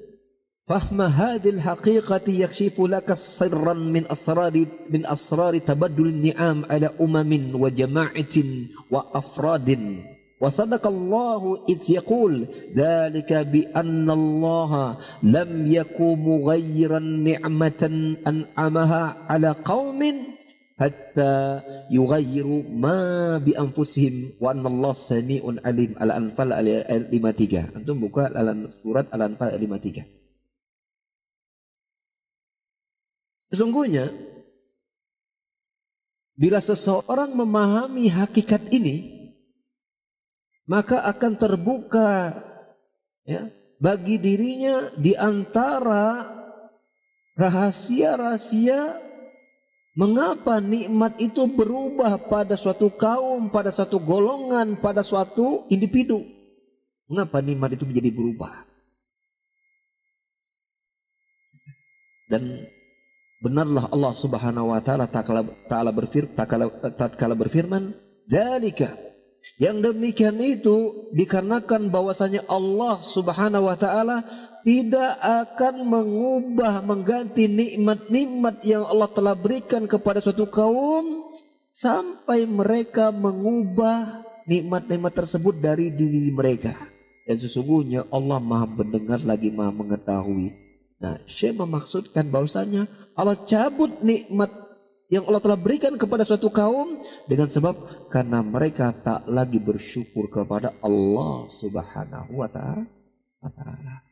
[0.64, 8.36] فهم هذه الحقيقة يكشف لك سرا من أسرار من أسرار تبدل النعم على أمم وجماعة
[8.90, 9.68] وأفراد.
[10.40, 12.46] وصدق الله إذ يقول
[12.76, 14.72] ذلك بأن الله
[15.22, 17.82] لم يك مغيرا نعمة
[18.26, 20.00] أنعمها على قوم
[20.80, 21.60] حتى
[21.90, 23.00] يغيروا ما
[23.38, 25.92] بأنفسهم وأن الله سميع عليم.
[26.00, 30.23] Al-Anfal ayat 53 Antum buka Al-Anfal surat 53
[33.54, 34.10] Sesungguhnya
[36.34, 39.30] bila seseorang memahami hakikat ini
[40.66, 42.34] maka akan terbuka
[43.22, 43.46] ya
[43.78, 46.34] bagi dirinya di antara
[47.38, 49.04] rahasia-rahasia
[49.94, 56.18] Mengapa nikmat itu berubah pada suatu kaum, pada satu golongan, pada suatu individu?
[57.06, 58.66] Mengapa nikmat itu menjadi berubah?
[62.26, 62.66] Dan
[63.44, 66.32] benarlah Allah Subhanahu wa taala taala berfirman
[66.96, 67.92] tatkala berfirman,
[68.24, 69.04] "Dzalika"
[69.60, 74.24] Yang demikian itu dikarenakan bahwasanya Allah Subhanahu wa taala
[74.64, 81.28] tidak akan mengubah mengganti nikmat-nikmat yang Allah telah berikan kepada suatu kaum
[81.68, 86.74] sampai mereka mengubah nikmat-nikmat tersebut dari diri mereka.
[87.28, 90.56] Dan sesungguhnya Allah Maha mendengar lagi Maha mengetahui.
[90.98, 94.50] Nah, Syekh memaksudkan bahwasanya Allah cabut nikmat
[95.12, 96.98] yang Allah telah berikan kepada suatu kaum
[97.30, 104.02] dengan sebab karena mereka tak lagi bersyukur kepada Allah Subhanahu wa taala.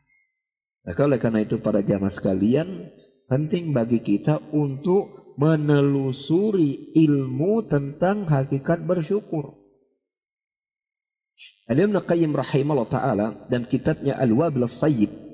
[0.83, 2.91] Maka oleh karena itu para jamaah sekalian,
[3.27, 9.59] penting bagi kita untuk menelusuri ilmu tentang hakikat bersyukur.
[11.67, 15.32] Al-Imam Qayyim rahimahullah taala dan kitabnya Al-Wabil Sayyid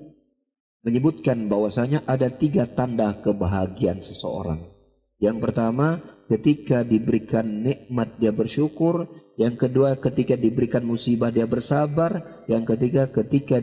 [0.82, 4.62] menyebutkan bahwasanya ada tiga tanda kebahagiaan seseorang.
[5.18, 5.98] Yang pertama,
[6.30, 9.08] ketika diberikan nikmat dia bersyukur.
[9.38, 12.42] Yang kedua, ketika diberikan musibah dia bersabar.
[12.50, 13.62] Yang ketiga, ketika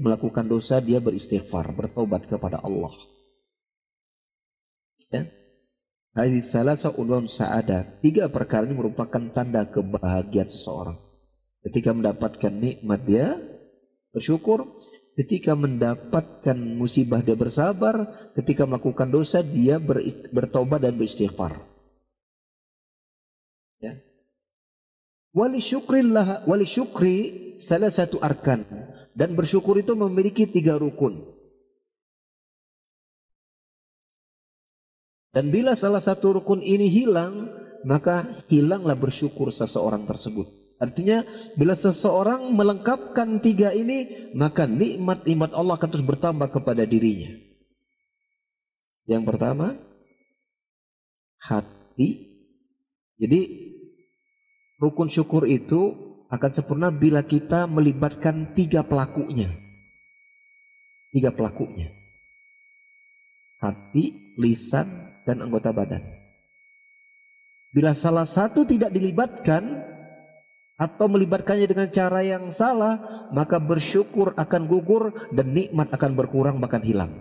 [0.00, 2.92] melakukan dosa dia beristighfar, bertobat kepada Allah.
[5.12, 5.28] Ya.
[6.16, 7.84] Hadis salah seunwan saada.
[8.00, 10.96] Tiga perkara ini merupakan tanda kebahagiaan seseorang.
[11.60, 13.36] Ketika mendapatkan nikmat dia
[14.10, 14.64] bersyukur,
[15.20, 19.76] ketika mendapatkan musibah dia bersabar, ketika melakukan dosa dia
[20.32, 21.60] bertobat dan beristighfar.
[23.84, 24.00] Ya.
[25.36, 27.16] Wali syukrillah, wali syukri
[27.60, 28.64] salah satu arkan
[29.12, 31.20] dan bersyukur itu memiliki tiga rukun.
[35.36, 37.46] Dan bila salah satu rukun ini hilang,
[37.84, 40.59] maka hilanglah bersyukur seseorang tersebut.
[40.80, 41.20] Artinya
[41.60, 47.36] bila seseorang melengkapkan tiga ini maka nikmat-nikmat Allah akan terus bertambah kepada dirinya.
[49.04, 49.76] Yang pertama
[51.44, 52.08] hati.
[53.20, 53.40] Jadi
[54.80, 59.52] rukun syukur itu akan sempurna bila kita melibatkan tiga pelakunya.
[61.12, 61.92] Tiga pelakunya.
[63.60, 64.88] Hati, lisan,
[65.28, 66.00] dan anggota badan.
[67.74, 69.89] Bila salah satu tidak dilibatkan,
[70.80, 76.80] atau melibatkannya dengan cara yang salah, maka bersyukur akan gugur dan nikmat akan berkurang bahkan
[76.80, 77.12] hilang.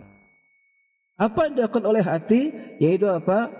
[1.19, 2.55] Apa yang dilakukan oleh hati?
[2.79, 3.51] Yaitu apa?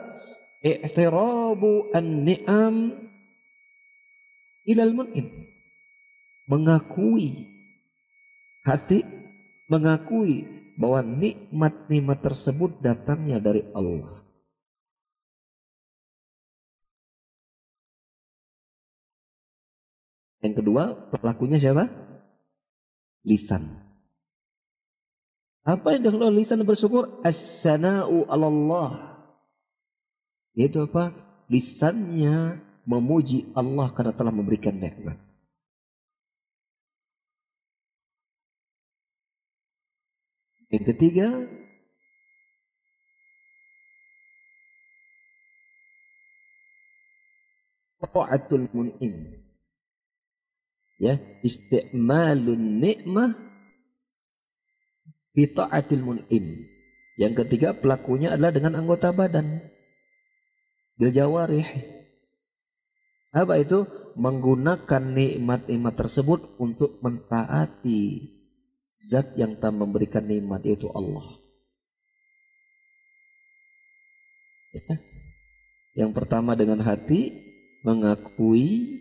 [0.63, 2.95] I'tirabu an-ni'am
[4.63, 4.95] ilal.
[6.47, 7.45] Mengakui
[8.63, 9.03] hati
[9.67, 10.47] mengakui
[10.79, 14.18] bahwa nikmat-nikmat tersebut datangnya dari Allah.
[20.39, 21.91] Yang kedua, pelakunya siapa?
[23.27, 23.89] Lisan.
[25.67, 27.19] Apa yang dilakukan lisan bersyukur?
[27.21, 29.19] As-sana'u Allah.
[30.55, 31.11] Itu apa?
[31.51, 35.19] Lisannya memuji Allah karena telah memberikan nikmat.
[40.69, 41.27] Yang ketiga,
[47.99, 49.48] ta'atul mun'im
[50.99, 53.33] ya istimalun nikmah
[55.33, 55.47] bi
[55.97, 56.45] mun'im.
[57.19, 59.59] Yang ketiga pelakunya adalah dengan anggota badan.
[60.99, 61.67] Bil jawarih.
[63.31, 63.87] Apa itu?
[64.19, 68.35] Menggunakan nikmat-nikmat tersebut untuk mentaati
[68.99, 71.39] zat yang tak memberikan nikmat yaitu Allah.
[74.75, 74.99] Ya.
[76.03, 77.31] Yang pertama dengan hati
[77.87, 78.99] mengakui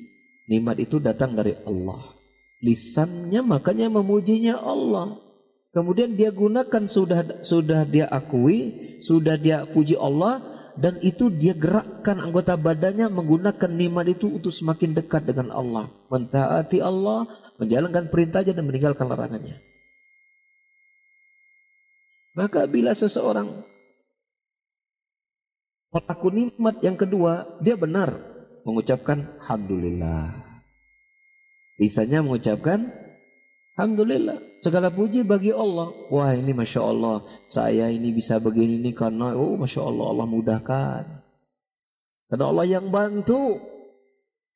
[0.49, 2.17] Nikmat itu datang dari Allah.
[2.65, 5.21] Lisannya makanya memujinya Allah.
[5.77, 8.73] Kemudian dia gunakan sudah sudah dia akui,
[9.05, 10.41] sudah dia puji Allah
[10.79, 16.79] dan itu dia gerakkan anggota badannya menggunakan nikmat itu untuk semakin dekat dengan Allah, mentaati
[16.81, 17.29] Allah,
[17.59, 19.59] menjalankan perintahnya dan meninggalkan larangannya.
[22.39, 23.67] Maka bila seseorang
[25.91, 28.15] pelaku nikmat yang kedua, dia benar
[28.69, 30.29] mengucapkan Alhamdulillah.
[31.81, 32.93] Bisanya mengucapkan
[33.81, 34.61] Alhamdulillah.
[34.61, 35.89] Segala puji bagi Allah.
[36.13, 37.25] Wah ini Masya Allah.
[37.49, 41.05] Saya ini bisa begini ini karena oh Masya Allah Allah mudahkan.
[42.29, 43.57] Karena Allah yang bantu.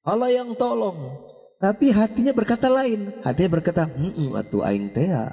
[0.05, 1.25] Allah yang tolong.
[1.63, 3.15] Tapi hatinya berkata lain.
[3.23, 5.31] Hatinya berkata, hmm, atuh aing teh ya.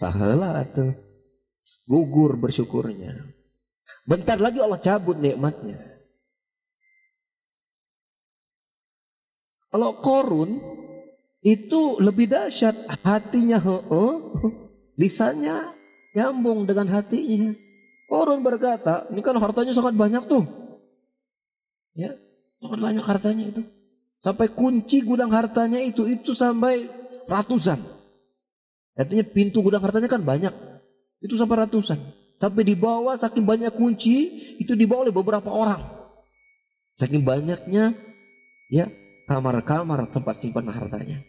[0.00, 0.96] Sahalah atuh.
[1.84, 3.12] Gugur bersyukurnya.
[4.08, 5.87] Bentar lagi Allah cabut nikmatnya.
[9.78, 10.58] Kalau korun
[11.46, 12.98] itu lebih dahsyat.
[13.06, 14.14] Hatinya heeh,
[14.98, 15.70] lisannya
[16.18, 17.54] nyambung dengan hatinya.
[18.10, 20.42] Korun berkata, ini kan hartanya sangat banyak tuh.
[21.94, 22.10] Ya,
[22.58, 23.62] sangat banyak hartanya itu.
[24.18, 26.90] Sampai kunci gudang hartanya itu, itu sampai
[27.30, 27.78] ratusan.
[28.98, 30.50] Artinya pintu gudang hartanya kan banyak.
[31.22, 32.02] Itu sampai ratusan.
[32.34, 34.26] Sampai dibawa saking banyak kunci,
[34.58, 35.86] itu dibawa oleh beberapa orang.
[36.98, 37.94] Saking banyaknya,
[38.74, 38.90] ya
[39.28, 41.20] kamar-kamar tempat simpan hartanya.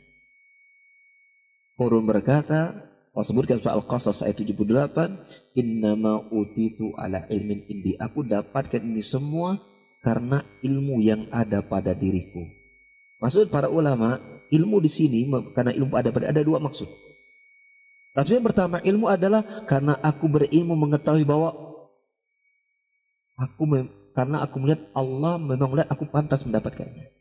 [1.76, 8.00] Korun berkata, Allah sebutkan soal Qasas ayat 78, Innama utitu ala ilmin indi.
[8.00, 9.60] Aku dapatkan ini semua
[10.00, 12.48] karena ilmu yang ada pada diriku.
[13.20, 14.16] Maksud para ulama,
[14.48, 16.88] ilmu di sini karena ilmu ada pada ada dua maksud.
[18.16, 21.52] Maksud yang pertama, ilmu adalah karena aku berilmu mengetahui bahwa
[23.36, 23.64] aku
[24.16, 27.19] karena aku melihat Allah memang melihat aku pantas mendapatkannya.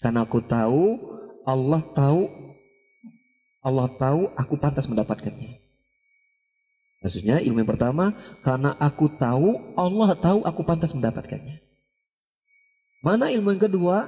[0.00, 0.96] Karena aku tahu,
[1.44, 2.28] Allah tahu,
[3.60, 5.60] Allah tahu aku pantas mendapatkannya.
[7.00, 8.12] Maksudnya ilmu yang pertama
[8.44, 11.64] karena aku tahu Allah tahu aku pantas mendapatkannya.
[13.00, 14.04] Mana ilmu yang kedua?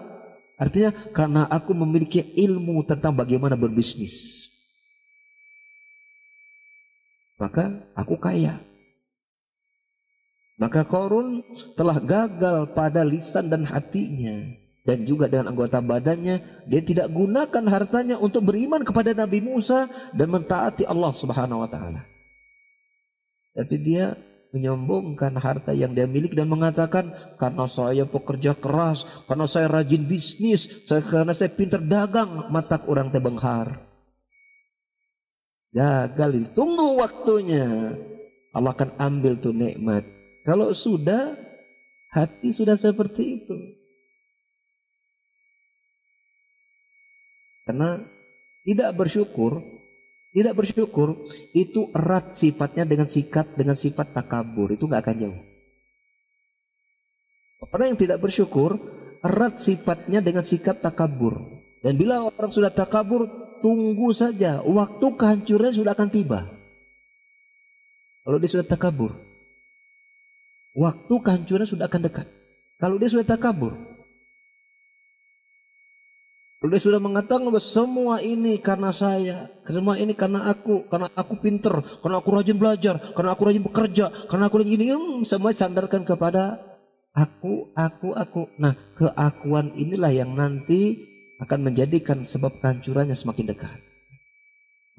[0.60, 4.44] Artinya karena aku memiliki ilmu tentang bagaimana berbisnis.
[7.40, 8.60] Maka aku kaya.
[10.60, 11.40] Maka Korun
[11.74, 18.18] telah gagal pada lisan dan hatinya dan juga dengan anggota badannya dia tidak gunakan hartanya
[18.18, 22.02] untuk beriman kepada Nabi Musa dan mentaati Allah Subhanahu wa taala.
[23.52, 24.16] Tapi dia
[24.52, 27.08] menyombongkan harta yang dia miliki dan mengatakan
[27.40, 33.80] karena saya pekerja keras, karena saya rajin bisnis, karena saya pintar dagang, mata orang tebenghar.
[35.72, 37.96] Gagal, tunggu waktunya.
[38.52, 40.04] Allah akan ambil tuh nikmat.
[40.44, 41.32] Kalau sudah,
[42.12, 43.56] hati sudah seperti itu.
[47.72, 48.04] Karena
[48.68, 49.64] tidak bersyukur
[50.32, 55.40] tidak bersyukur itu erat sifatnya dengan sikat dengan sifat takabur itu nggak akan jauh.
[57.72, 58.80] Orang yang tidak bersyukur
[59.22, 61.36] erat sifatnya dengan sikap takabur.
[61.84, 63.28] Dan bila orang sudah takabur,
[63.60, 66.48] tunggu saja waktu kehancuran sudah akan tiba.
[68.22, 69.18] Kalau dia sudah takabur,
[70.78, 72.26] waktu kehancuran sudah akan dekat.
[72.78, 73.91] Kalau dia sudah takabur,
[76.70, 81.82] dia sudah mengatakan bahwa semua ini karena saya, semua ini karena aku, karena aku pinter,
[81.98, 86.06] karena aku rajin belajar, karena aku rajin bekerja, karena aku rajin ini, hmm, semua sandarkan
[86.06, 86.62] kepada
[87.18, 88.42] aku, aku, aku.
[88.62, 91.02] Nah, keakuan inilah yang nanti
[91.42, 93.78] akan menjadikan sebab kehancurannya semakin dekat.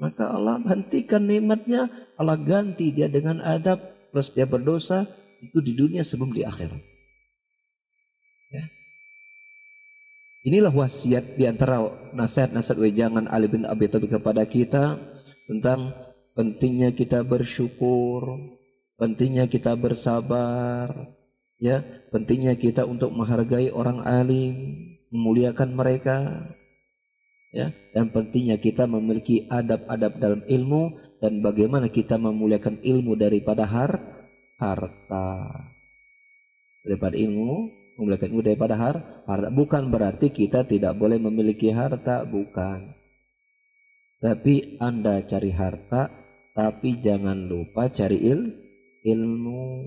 [0.04, 1.88] Maka Allah hentikan nikmatnya,
[2.20, 3.80] Allah ganti dia dengan adab,
[4.12, 5.08] plus dia berdosa,
[5.40, 6.93] itu di dunia sebelum di akhirat.
[10.44, 11.80] Inilah wasiat di antara
[12.12, 15.00] nasihat-nasihat wejangan Ali bin Abi Thalib kepada kita
[15.48, 15.88] tentang
[16.36, 18.28] pentingnya kita bersyukur,
[19.00, 20.92] pentingnya kita bersabar,
[21.56, 21.80] ya,
[22.12, 24.52] pentingnya kita untuk menghargai orang alim,
[25.08, 26.52] memuliakan mereka,
[27.56, 30.92] ya, dan pentingnya kita memiliki adab-adab dalam ilmu
[31.24, 33.96] dan bagaimana kita memuliakan ilmu daripada har
[34.60, 35.56] harta.
[36.84, 39.48] Daripada ilmu memuliakan ilmu daripada har, harta.
[39.50, 42.94] Bukan berarti kita tidak boleh memiliki harta, bukan.
[44.18, 46.10] Tapi Anda cari harta,
[46.56, 48.40] tapi jangan lupa cari il,
[49.04, 49.84] ilmu.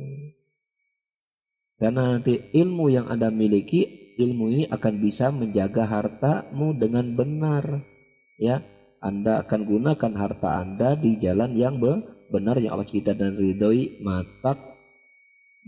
[1.78, 7.86] Karena nanti ilmu yang Anda miliki, ilmu ini akan bisa menjaga hartamu dengan benar.
[8.38, 8.62] Ya,
[9.02, 11.78] Anda akan gunakan harta Anda di jalan yang
[12.34, 14.02] benar yang Allah cinta dan ridhoi.
[14.02, 14.58] Mata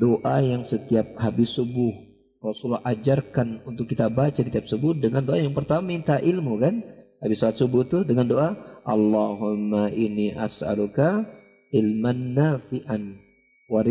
[0.01, 2.08] doa yang setiap habis subuh
[2.39, 6.79] Rasulullah ajarkan untuk kita baca tiap subuh dengan doa yang pertama minta ilmu kan?
[7.19, 8.55] Habis saat subuh itu dengan doa
[8.87, 11.27] Allahumma ini as'aluka
[11.75, 13.19] ilman nafi'an
[13.67, 13.83] wa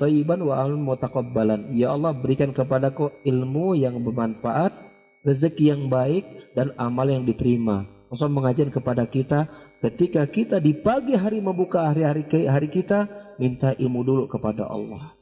[0.00, 1.76] tayyiban wa amal mutaqabbalan.
[1.76, 4.72] Ya Allah berikan kepadaku ilmu yang bermanfaat
[5.20, 6.24] rezeki yang baik
[6.56, 7.84] dan amal yang diterima.
[8.08, 9.44] Rasul mengajar kepada kita
[9.84, 15.19] ketika kita di pagi hari membuka hari-hari hari kita minta ilmu dulu kepada Allah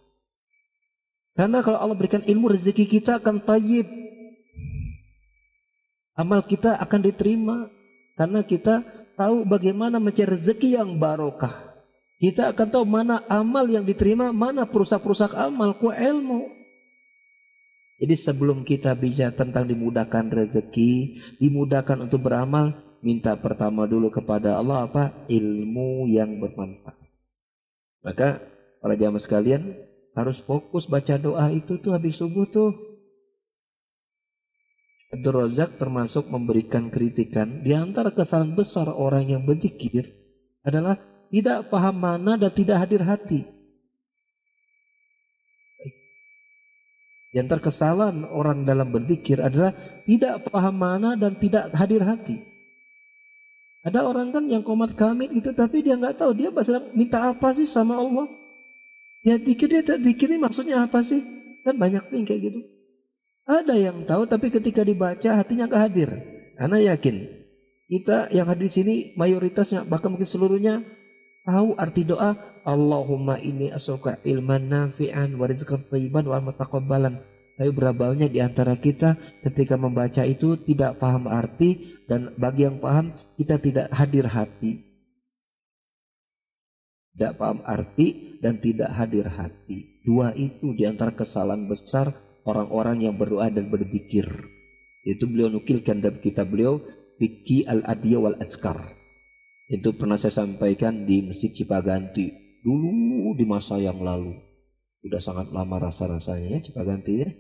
[1.39, 3.86] karena kalau Allah berikan ilmu rezeki kita akan tayyib.
[6.19, 7.70] Amal kita akan diterima
[8.19, 8.82] karena kita
[9.15, 11.78] tahu bagaimana mencari rezeki yang barokah.
[12.19, 16.51] Kita akan tahu mana amal yang diterima, mana perusak-perusak amal, ku ilmu.
[18.02, 24.90] Jadi sebelum kita bicara tentang dimudahkan rezeki, dimudahkan untuk beramal, minta pertama dulu kepada Allah
[24.90, 25.15] apa?
[25.31, 26.98] Ilmu yang bermanfaat.
[28.02, 28.43] Maka
[28.82, 29.62] para jamaah sekalian,
[30.19, 32.74] harus fokus baca doa itu tuh habis subuh tuh.
[35.15, 40.05] Abdul Razak termasuk memberikan kritikan di antara kesalahan besar orang yang berzikir
[40.66, 40.99] adalah
[41.31, 43.47] tidak paham mana dan tidak hadir hati.
[47.28, 49.73] Di antara kesalahan orang dalam berzikir adalah
[50.05, 52.36] tidak paham mana dan tidak hadir hati.
[53.86, 56.51] Ada orang kan yang komat kamit itu tapi dia nggak tahu dia
[56.93, 58.28] minta apa sih sama Allah.
[59.28, 61.20] Ya dikir dia dikir ini maksudnya apa sih?
[61.68, 62.60] Kan banyak nih kayak gitu.
[63.44, 66.09] Ada yang tahu tapi ketika dibaca hatinya gak hadir.
[66.56, 67.28] Karena yakin
[67.92, 70.80] kita yang hadir di sini mayoritasnya bahkan mungkin seluruhnya
[71.44, 77.20] tahu arti doa Allahumma ini asuka ilman nafi'an wa rizqan wa mutaqabbalan.
[77.60, 82.80] Tapi berapa banyak di antara kita ketika membaca itu tidak paham arti dan bagi yang
[82.80, 84.88] paham kita tidak hadir hati.
[87.19, 89.99] Tidak paham arti dan tidak hadir hati.
[90.07, 92.15] Dua itu di antara kesalahan besar
[92.47, 94.31] orang-orang yang berdoa dan berzikir.
[95.03, 96.78] Itu beliau nukilkan dalam kitab beliau
[97.19, 98.78] Fikih al-Adiyah wal Azkar.
[99.66, 102.47] Itu pernah saya sampaikan di Masjid Cipaganti.
[102.62, 104.39] dulu di masa yang lalu.
[105.03, 107.31] Sudah sangat lama rasa-rasanya ya Cipaganti ya.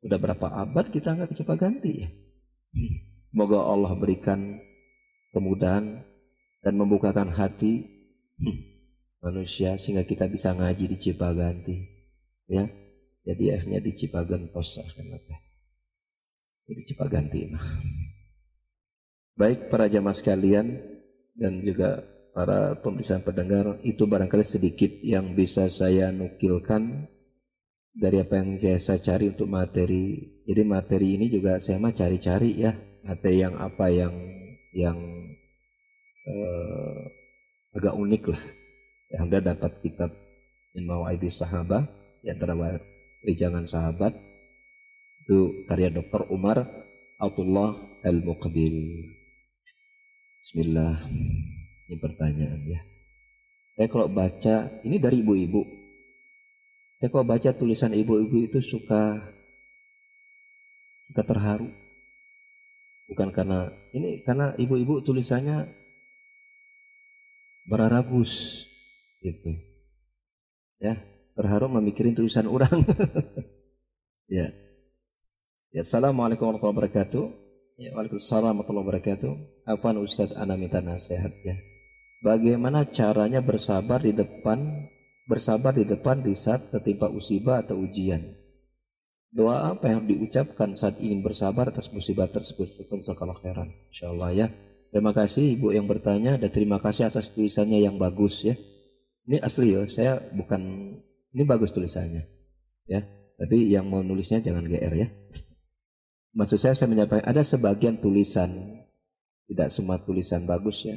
[0.00, 2.08] Udah berapa abad kita nggak ke Cipaganti ya.
[3.28, 4.56] Semoga Allah berikan
[5.36, 6.00] kemudahan
[6.64, 7.84] dan membukakan hati
[9.24, 11.76] manusia sehingga kita bisa ngaji di Cipaganti.
[12.44, 12.68] Ya,
[13.24, 15.36] jadi akhirnya di Cipagan Pos apa?
[16.68, 17.40] Jadi Cipaganti.
[19.34, 20.76] Baik para jamaah sekalian
[21.34, 22.04] dan juga
[22.36, 27.08] para pemirsa pendengar itu barangkali sedikit yang bisa saya nukilkan
[27.94, 30.36] dari apa yang saya, saya cari untuk materi.
[30.44, 32.76] Jadi materi ini juga saya mah cari-cari ya
[33.06, 34.14] materi yang apa yang
[34.74, 34.98] yang
[36.28, 37.00] uh,
[37.74, 38.42] agak unik lah.
[39.14, 40.10] Yang Anda dapat kitab
[40.74, 41.86] Min Mawa'idi Sahabah
[42.18, 42.58] di antara
[43.38, 44.10] jangan sahabat
[45.22, 46.26] itu karya Dr.
[46.34, 46.66] Umar
[47.22, 49.06] Abdullah Al-Muqbil.
[50.42, 50.98] Bismillah.
[51.86, 52.82] Ini pertanyaan ya.
[53.78, 55.62] Saya kalau baca, ini dari ibu-ibu.
[56.98, 59.30] Saya kalau baca tulisan ibu-ibu itu suka
[61.06, 61.70] suka terharu.
[63.14, 65.70] Bukan karena ini karena ibu-ibu tulisannya
[67.62, 68.64] beraragus
[69.24, 69.50] gitu.
[70.84, 71.00] Ya,
[71.32, 72.84] terharu memikirin tulisan orang.
[74.28, 74.52] ya.
[75.72, 77.24] Ya, Assalamualaikum warahmatullahi wabarakatuh.
[77.80, 79.32] Ya, Waalaikumsalam warahmatullahi wabarakatuh.
[79.64, 81.56] Afan Ustaz Ana minta nasihat ya.
[82.22, 84.60] Bagaimana caranya bersabar di depan
[85.24, 88.22] bersabar di depan di saat tertimpa musibah atau ujian?
[89.34, 92.70] Doa apa yang diucapkan saat ingin bersabar atas musibah tersebut?
[93.02, 93.66] Sekala khairan.
[93.90, 94.46] Insyaallah ya.
[94.94, 98.54] Terima kasih Ibu yang bertanya dan terima kasih atas tulisannya yang bagus ya.
[99.24, 100.60] Ini asli ya, saya bukan
[101.32, 102.24] ini bagus tulisannya.
[102.84, 103.00] Ya.
[103.34, 105.08] Tapi yang mau nulisnya jangan GR ya.
[106.34, 108.50] Maksud saya saya menyampaikan ada sebagian tulisan
[109.44, 110.96] tidak semua tulisan bagus ya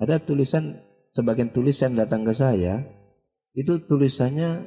[0.00, 0.80] ada tulisan,
[1.12, 2.80] sebagian tulisan datang ke saya,
[3.52, 4.64] itu tulisannya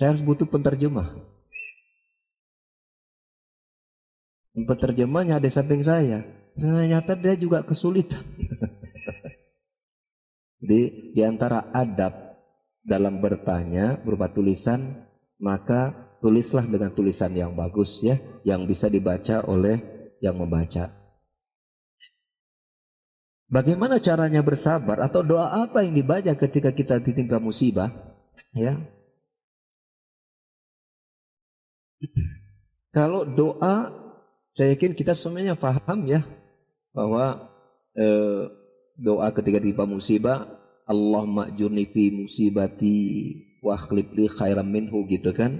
[0.00, 1.12] saya harus butuh penterjemah.
[4.56, 6.24] Penterjemahnya ada di samping saya.
[6.56, 8.24] Ternyata dia juga kesulitan.
[10.60, 12.36] Jadi di antara adab
[12.84, 15.08] dalam bertanya berupa tulisan,
[15.40, 19.80] maka tulislah dengan tulisan yang bagus ya, yang bisa dibaca oleh
[20.20, 20.92] yang membaca.
[23.50, 27.90] Bagaimana caranya bersabar atau doa apa yang dibaca ketika kita ditimpa musibah?
[28.54, 28.78] Ya.
[32.94, 33.90] Kalau doa,
[34.54, 36.22] saya yakin kita semuanya paham ya
[36.94, 37.50] bahwa
[37.98, 38.59] eh,
[39.00, 40.44] doa ketika ditimpa musibah,
[40.84, 43.00] Allah ma'jurni fi musibati
[43.64, 45.56] wa li khairam minhu gitu kan.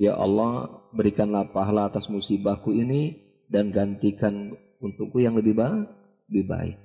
[0.00, 3.18] Ya Allah, berikanlah pahala atas musibahku ini
[3.52, 5.86] dan gantikan untukku yang lebih baik.
[6.32, 6.78] Lebih baik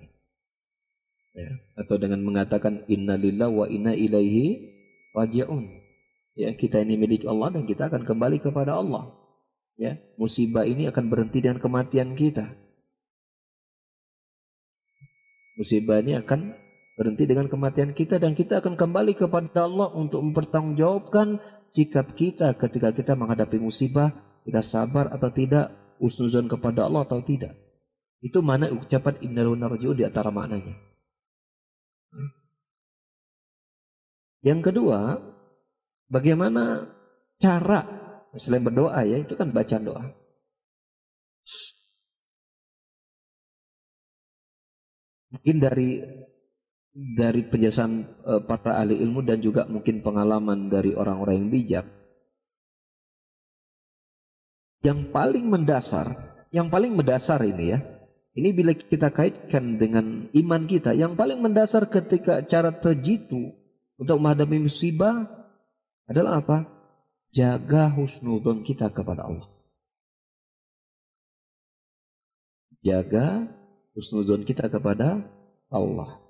[1.34, 1.52] ya.
[1.78, 4.72] atau dengan mengatakan innalillah wa inna ilaihi
[5.18, 5.66] rajiun
[6.38, 9.14] ya kita ini milik Allah dan kita akan kembali kepada Allah
[9.78, 12.54] ya musibah ini akan berhenti dengan kematian kita
[15.58, 16.54] musibah ini akan
[16.94, 21.42] berhenti dengan kematian kita dan kita akan kembali kepada Allah untuk mempertanggungjawabkan
[21.74, 24.14] sikap kita ketika kita menghadapi musibah
[24.46, 27.58] kita sabar atau tidak usnuzon kepada Allah atau tidak
[28.22, 30.94] itu mana ucapan innaluna narji'un di antara maknanya
[34.44, 35.18] yang kedua,
[36.12, 36.84] bagaimana
[37.40, 37.80] cara
[38.36, 40.04] selain berdoa ya, itu kan bacaan doa.
[45.34, 45.98] Mungkin dari
[46.94, 51.86] dari penjelasan uh, para ahli ilmu dan juga mungkin pengalaman dari orang-orang yang bijak.
[54.86, 56.14] Yang paling mendasar,
[56.54, 57.80] yang paling mendasar ini ya,
[58.38, 63.58] ini bila kita kaitkan dengan iman kita, yang paling mendasar ketika cara terjitu
[63.98, 65.26] untuk menghadapi musibah
[66.06, 66.58] adalah apa?
[67.34, 69.50] Jaga husnudon kita kepada Allah.
[72.84, 73.48] Jaga
[73.98, 75.26] husnudon kita kepada
[75.74, 76.22] Allah.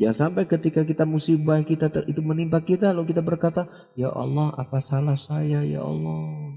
[0.00, 4.80] Jangan sampai ketika kita musibah kita itu menimpa kita lalu kita berkata, "Ya Allah, apa
[4.80, 6.56] salah saya ya Allah?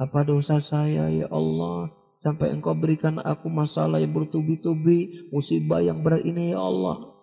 [0.00, 6.26] Apa dosa saya ya Allah?" sampai engkau berikan aku masalah yang bertubi-tubi, musibah yang berat
[6.26, 7.14] ini ya Allah.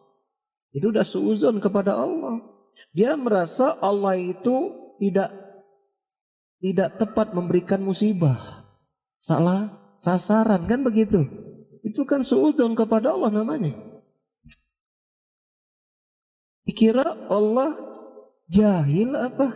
[0.71, 2.43] Itu sudah suuzon kepada Allah.
[2.91, 5.31] Dia merasa Allah itu tidak
[6.59, 8.67] tidak tepat memberikan musibah.
[9.19, 11.23] Salah sasaran kan begitu.
[11.85, 13.77] Itu kan suuzon kepada Allah namanya.
[16.65, 17.77] Dikira Allah
[18.49, 19.53] jahil apa?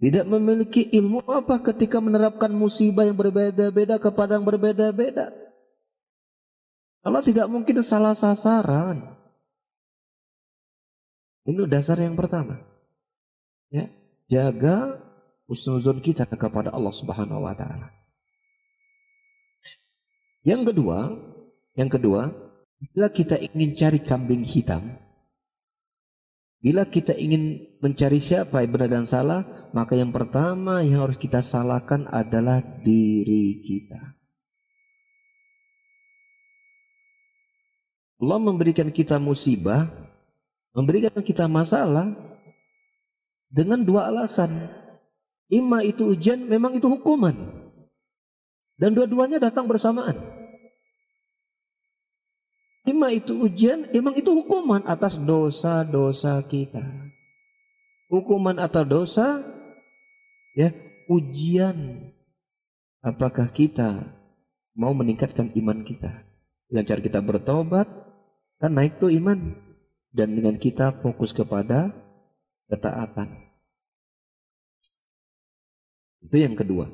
[0.00, 5.28] Tidak memiliki ilmu apa ketika menerapkan musibah yang berbeda-beda kepada yang berbeda-beda.
[7.04, 9.20] Allah tidak mungkin salah sasaran.
[11.44, 12.56] Ini dasar yang pertama.
[13.68, 13.92] Ya,
[14.32, 14.96] jaga
[15.44, 17.92] husnuzon kita kepada Allah Subhanahu wa taala.
[20.40, 21.12] Yang kedua,
[21.80, 22.28] yang kedua,
[22.92, 25.00] bila kita ingin cari kambing hitam,
[26.60, 31.40] bila kita ingin mencari siapa yang benar dan salah, maka yang pertama yang harus kita
[31.40, 33.96] salahkan adalah diri kita.
[38.20, 39.88] Allah memberikan kita musibah,
[40.76, 42.12] memberikan kita masalah
[43.48, 44.68] dengan dua alasan.
[45.48, 47.32] Ima itu ujian, memang itu hukuman.
[48.76, 50.39] Dan dua-duanya datang bersamaan.
[52.90, 56.82] Ima itu ujian, memang itu hukuman atas dosa-dosa kita.
[58.10, 59.26] Hukuman atas dosa,
[60.58, 60.74] ya
[61.06, 62.10] ujian.
[62.98, 64.10] Apakah kita
[64.74, 66.26] mau meningkatkan iman kita?
[66.66, 67.86] Dengan cara kita bertobat,
[68.60, 69.56] Kan naik tuh iman.
[70.12, 71.94] Dan dengan kita fokus kepada
[72.68, 73.30] ketaatan.
[76.20, 76.90] Itu yang kedua.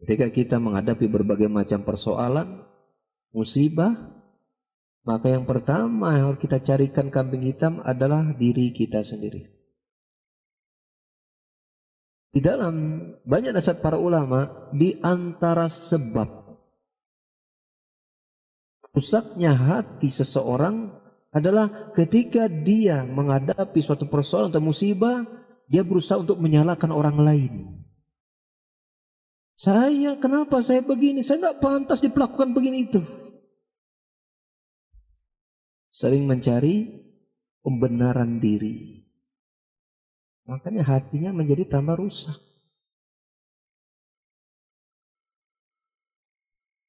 [0.00, 2.66] Ketika kita menghadapi berbagai macam persoalan,
[3.34, 3.92] musibah,
[5.04, 9.50] maka yang pertama yang harus kita carikan kambing hitam adalah diri kita sendiri.
[12.34, 12.74] Di dalam
[13.22, 16.44] banyak nasihat para ulama, di antara sebab
[18.94, 20.86] Rusaknya hati seseorang
[21.34, 25.26] adalah ketika dia menghadapi suatu persoalan atau musibah,
[25.66, 27.54] dia berusaha untuk menyalahkan orang lain.
[29.58, 31.26] Saya, kenapa saya begini?
[31.26, 33.02] Saya nggak pantas diperlakukan begini itu.
[35.94, 36.90] Sering mencari
[37.62, 38.98] pembenaran diri.
[40.50, 42.34] Makanya hatinya menjadi tambah rusak.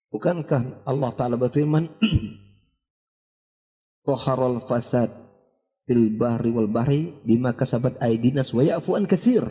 [0.09, 1.85] Bukankah Allah Ta'ala berfirman
[4.09, 5.13] Toharul fasad
[5.85, 9.45] fil bahri wal bahri bima kasabat aidinas wa ya'fu an kasir.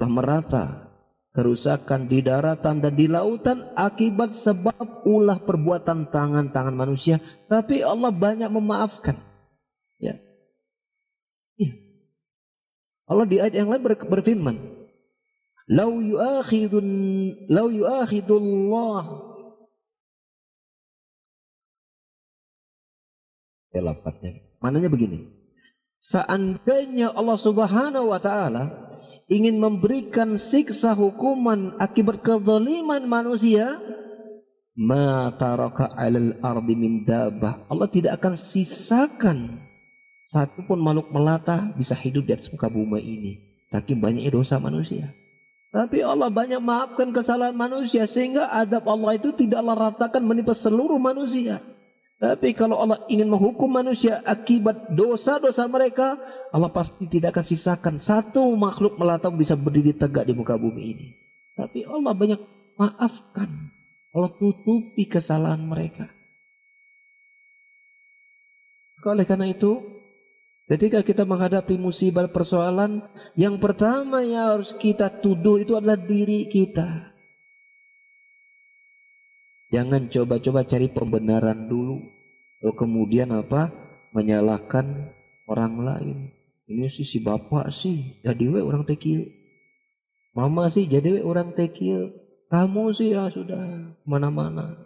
[0.00, 0.83] Telah merata
[1.34, 7.18] kerusakan di daratan dan di lautan akibat sebab ulah perbuatan tangan-tangan manusia.
[7.50, 9.18] Tapi Allah banyak memaafkan.
[9.98, 10.14] Ya.
[11.58, 11.74] ya.
[13.10, 14.56] Allah di ayat yang lain berfirman,
[15.64, 16.86] Lau yu'akhidun
[17.48, 19.04] lau yu'akhidullah
[23.74, 24.44] ya lafadznya.
[24.60, 25.24] Mananya begini.
[26.04, 28.83] Seandainya Allah Subhanahu wa taala
[29.30, 33.80] ingin memberikan siksa hukuman akibat kezaliman manusia,
[34.76, 37.66] ma taraka 'alal ardi min dabah.
[37.70, 39.64] Allah tidak akan sisakan
[40.24, 43.32] satu pun makhluk melata bisa hidup di atas muka bumi ini.
[43.68, 45.12] Saking banyaknya dosa manusia.
[45.74, 51.58] Tapi Allah banyak maafkan kesalahan manusia sehingga adab Allah itu tidaklah ratakan menimpa seluruh manusia.
[52.14, 56.16] Tapi kalau Allah ingin menghukum manusia akibat dosa-dosa mereka,
[56.54, 61.08] Allah pasti tidak akan sisakan satu makhluk melata bisa berdiri tegak di muka bumi ini.
[61.58, 62.40] Tapi Allah banyak
[62.78, 63.50] maafkan.
[64.14, 66.06] Allah tutupi kesalahan mereka.
[69.04, 69.84] Oleh karena itu,
[70.64, 73.04] Ketika kita menghadapi musibah persoalan,
[73.36, 77.13] yang pertama yang harus kita tuduh itu adalah diri kita.
[79.74, 81.98] Jangan coba-coba cari pembenaran dulu.
[82.62, 83.74] Lalu kemudian apa?
[84.14, 85.10] Menyalahkan
[85.50, 86.18] orang lain.
[86.70, 89.26] Ini sih si bapak sih jadi we orang tekil.
[90.30, 92.14] Mama sih jadi we orang tekil.
[92.46, 94.78] Kamu sih ya sudah mana-mana.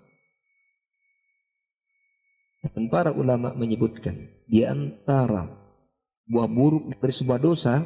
[2.72, 4.16] Dan para ulama menyebutkan
[4.48, 5.52] di antara
[6.24, 7.84] buah buruk dari sebuah dosa,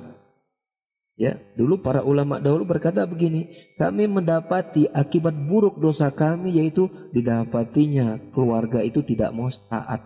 [1.22, 3.46] ya dulu para ulama dahulu berkata begini,
[3.78, 10.02] kami mendapati akibat buruk dosa kami yaitu didapatinya keluarga itu tidak mau taat.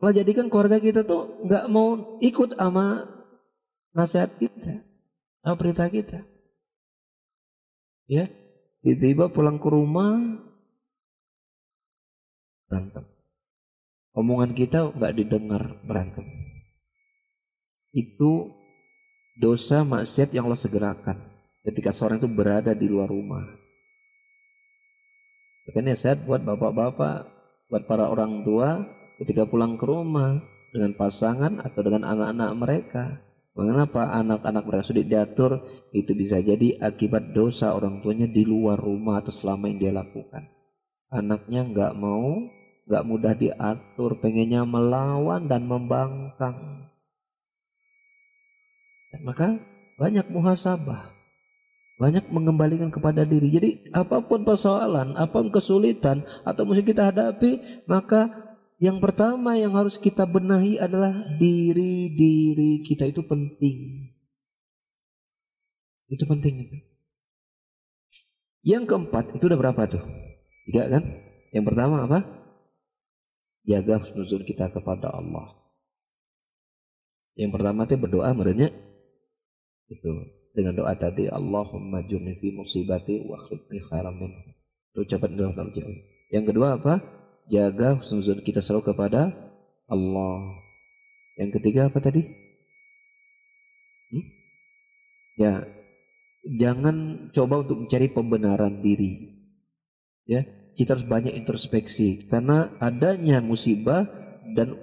[0.00, 3.04] Kalau jadikan keluarga kita tuh nggak mau ikut sama
[3.92, 4.80] nasihat kita,
[5.44, 6.24] sama perintah kita.
[8.08, 8.26] Ya,
[8.80, 10.16] tiba-tiba pulang ke rumah
[12.66, 13.12] berantem
[14.16, 16.24] omongan kita nggak didengar berantem.
[17.92, 18.61] Itu
[19.38, 21.16] dosa maksiat yang Allah segerakan
[21.62, 23.46] ketika seorang itu berada di luar rumah.
[25.68, 27.18] Makanya saya buat bapak-bapak,
[27.70, 28.82] buat para orang tua
[29.22, 30.42] ketika pulang ke rumah
[30.74, 33.04] dengan pasangan atau dengan anak-anak mereka.
[33.52, 35.60] Mengapa anak-anak mereka sudah diatur
[35.92, 40.48] itu bisa jadi akibat dosa orang tuanya di luar rumah atau selama yang dia lakukan.
[41.12, 42.40] Anaknya nggak mau
[42.86, 46.90] gak mudah diatur, pengennya melawan dan membangkang.
[49.20, 49.60] Maka
[50.00, 51.12] banyak muhasabah.
[52.02, 53.46] banyak mengembalikan kepada diri.
[53.54, 58.26] Jadi apa pun persoalan, apa pun kesulitan atau mesti kita hadapi, maka
[58.82, 64.10] yang pertama yang harus kita benahi adalah diri-diri kita itu penting.
[66.10, 66.82] Itu penting.
[68.66, 70.02] Yang keempat itu udah berapa tuh?
[70.66, 71.06] Tiga kan?
[71.54, 72.26] Yang pertama apa?
[73.62, 75.54] Jaga husnuzul kita kepada Allah.
[77.38, 78.74] Yang pertama itu berdoa merenya
[79.92, 80.12] itu
[80.52, 84.32] dengan doa tadi Allahumma junni fi musibati wa khifni khairan min.
[84.92, 85.98] Ucapan doa jauh.
[86.32, 87.00] Yang kedua apa?
[87.48, 89.32] Jaga husnuzul kita selalu kepada
[89.88, 90.36] Allah.
[91.40, 92.22] Yang ketiga apa tadi?
[94.12, 94.26] Hmm?
[95.40, 95.52] Ya,
[96.60, 99.32] jangan coba untuk mencari pembenaran diri.
[100.28, 100.44] Ya,
[100.76, 104.08] kita harus banyak introspeksi karena adanya musibah
[104.56, 104.76] dan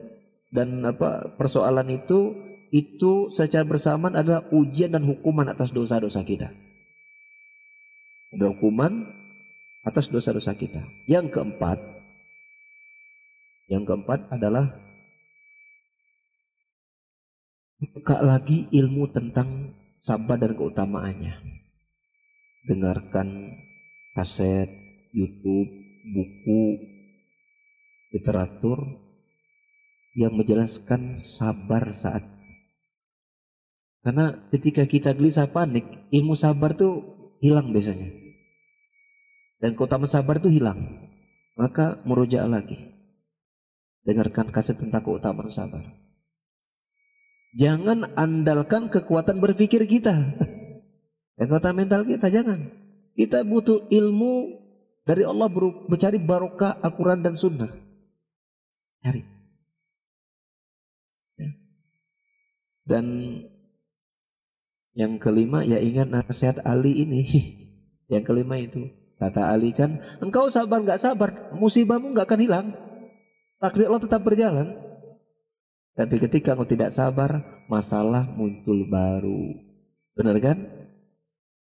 [0.49, 2.33] dan apa persoalan itu
[2.69, 6.53] itu secara bersamaan adalah ujian dan hukuman atas dosa-dosa kita.
[8.29, 9.09] Ada hukuman
[9.85, 10.85] atas dosa-dosa kita.
[11.09, 11.81] Yang keempat,
[13.73, 14.69] yang keempat adalah
[17.79, 21.41] buka lagi ilmu tentang sabar dan keutamaannya.
[22.69, 23.55] Dengarkan
[24.13, 24.69] kaset,
[25.09, 25.69] YouTube,
[26.13, 26.85] buku,
[28.13, 28.77] literatur
[30.13, 32.38] yang menjelaskan sabar saat
[33.99, 37.03] karena ketika kita gelisah panik, ilmu sabar tuh
[37.43, 38.07] hilang biasanya.
[39.59, 40.79] Dan keutamaan sabar tuh hilang.
[41.59, 42.79] Maka merujuk lagi.
[44.07, 45.83] Dengarkan kaset tentang keutamaan sabar.
[47.59, 50.15] Jangan andalkan kekuatan berpikir kita.
[51.39, 52.71] Kekuatan mental kita jangan.
[53.15, 54.59] Kita butuh ilmu
[55.03, 55.51] dari Allah
[55.87, 57.71] mencari barokah Al-Quran dan Sunnah.
[59.03, 59.23] Cari.
[61.39, 61.49] Ya.
[62.87, 63.05] Dan
[64.97, 67.23] yang kelima ya ingat nasihat Ali ini.
[68.09, 68.89] Yang kelima itu
[69.21, 72.67] kata Ali kan, engkau sabar nggak sabar, musibahmu nggak akan hilang.
[73.61, 74.67] Takdir Allah tetap berjalan.
[75.93, 77.37] Tapi ketika engkau tidak sabar,
[77.69, 79.53] masalah muncul baru.
[80.17, 80.57] Benar kan?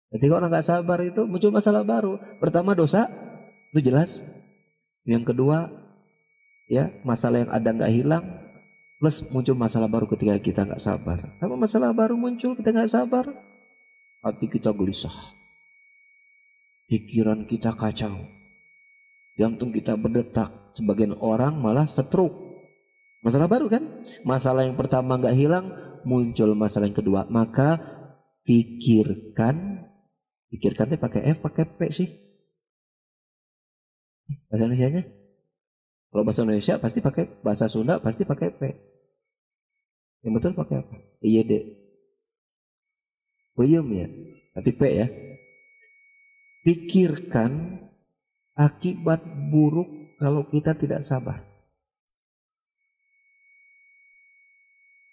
[0.09, 2.17] Ketika orang nggak sabar itu muncul masalah baru.
[2.41, 3.13] Pertama dosa,
[3.77, 4.25] itu jelas.
[5.05, 5.69] Yang kedua,
[6.73, 8.25] ya masalah yang ada nggak hilang,
[9.03, 11.19] Plus muncul masalah baru ketika kita nggak sabar.
[11.43, 13.27] Apa masalah baru muncul kita nggak sabar?
[14.23, 15.11] Hati kita gelisah.
[16.87, 18.15] Pikiran kita kacau.
[19.35, 20.55] Jantung kita berdetak.
[20.79, 22.63] Sebagian orang malah stroke.
[23.27, 23.83] Masalah baru kan?
[24.23, 25.67] Masalah yang pertama nggak hilang,
[26.07, 27.27] muncul masalah yang kedua.
[27.27, 27.83] Maka
[28.47, 29.83] pikirkan,
[30.47, 32.07] pikirkan pakai F, pakai P sih.
[34.47, 35.03] Bahasa Indonesia-nya?
[36.15, 38.92] Kalau bahasa Indonesia pasti pakai bahasa Sunda pasti pakai P.
[40.23, 40.97] Yang betul pakai apa?
[41.19, 41.65] Iya dek.
[43.59, 44.07] Peyem ya.
[44.55, 45.07] Nanti P ya.
[46.63, 47.83] Pikirkan
[48.55, 49.21] akibat
[49.51, 51.43] buruk kalau kita tidak sabar.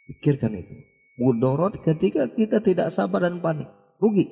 [0.09, 0.75] Pikirkan itu.
[1.19, 3.67] Mudorot ketika kita tidak sabar dan panik.
[3.97, 4.29] Rugi.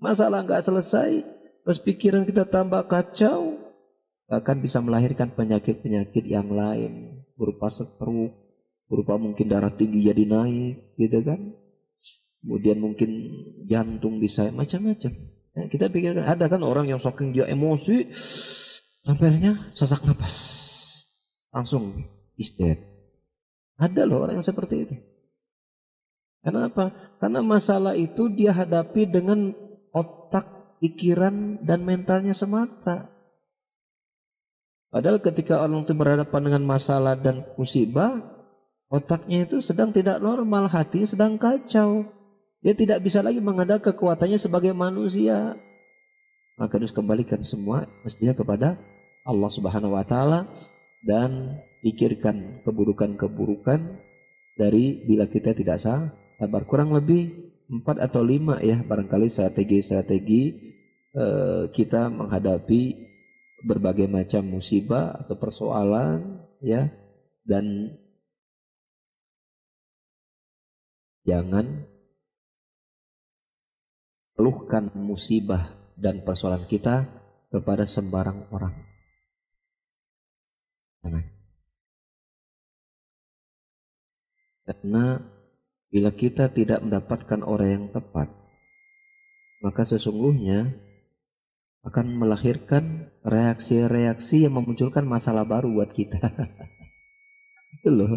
[0.00, 1.22] Masalah nggak selesai.
[1.64, 3.56] Terus pikiran kita tambah kacau.
[4.28, 7.24] Bahkan bisa melahirkan penyakit-penyakit yang lain.
[7.36, 8.43] Berupa stroke,
[8.94, 11.58] berupa mungkin darah tinggi jadi naik gitu kan.
[12.46, 13.10] Kemudian mungkin
[13.66, 15.12] jantung bisa macam-macam.
[15.54, 18.14] Ya, kita pikirkan ada kan orang yang saking dia emosi
[19.02, 20.34] sampai akhirnya sesak nafas
[21.54, 21.94] langsung
[22.34, 22.94] istet
[23.78, 24.94] ada loh orang yang seperti itu.
[26.44, 26.92] Kenapa?
[27.18, 29.50] Karena masalah itu dia hadapi dengan
[29.90, 33.08] otak pikiran dan mentalnya semata.
[34.92, 38.33] Padahal ketika orang itu berhadapan dengan masalah dan musibah,
[38.92, 42.04] Otaknya itu sedang tidak normal, hati sedang kacau.
[42.64, 45.56] Dia tidak bisa lagi mengandalkan kekuatannya sebagai manusia.
[46.56, 48.78] Maka harus kembalikan semua mestinya kepada
[49.24, 50.46] Allah Subhanahu wa taala
[51.04, 53.80] dan pikirkan keburukan-keburukan
[54.56, 56.08] dari bila kita tidak sah
[56.38, 60.42] sabar kurang lebih empat atau lima ya barangkali strategi-strategi
[61.16, 62.82] eh, kita menghadapi
[63.64, 66.88] berbagai macam musibah atau persoalan ya
[67.44, 67.92] dan
[71.24, 71.88] Jangan
[74.36, 77.08] keluhkan musibah dan persoalan kita
[77.48, 78.74] kepada sembarang orang.
[81.00, 81.24] Jangan.
[84.64, 85.04] Karena
[85.92, 88.32] bila kita tidak mendapatkan orang yang tepat,
[89.62, 90.74] maka sesungguhnya
[91.84, 96.16] akan melahirkan reaksi-reaksi yang memunculkan masalah baru buat kita.
[97.80, 98.12] Itu loh.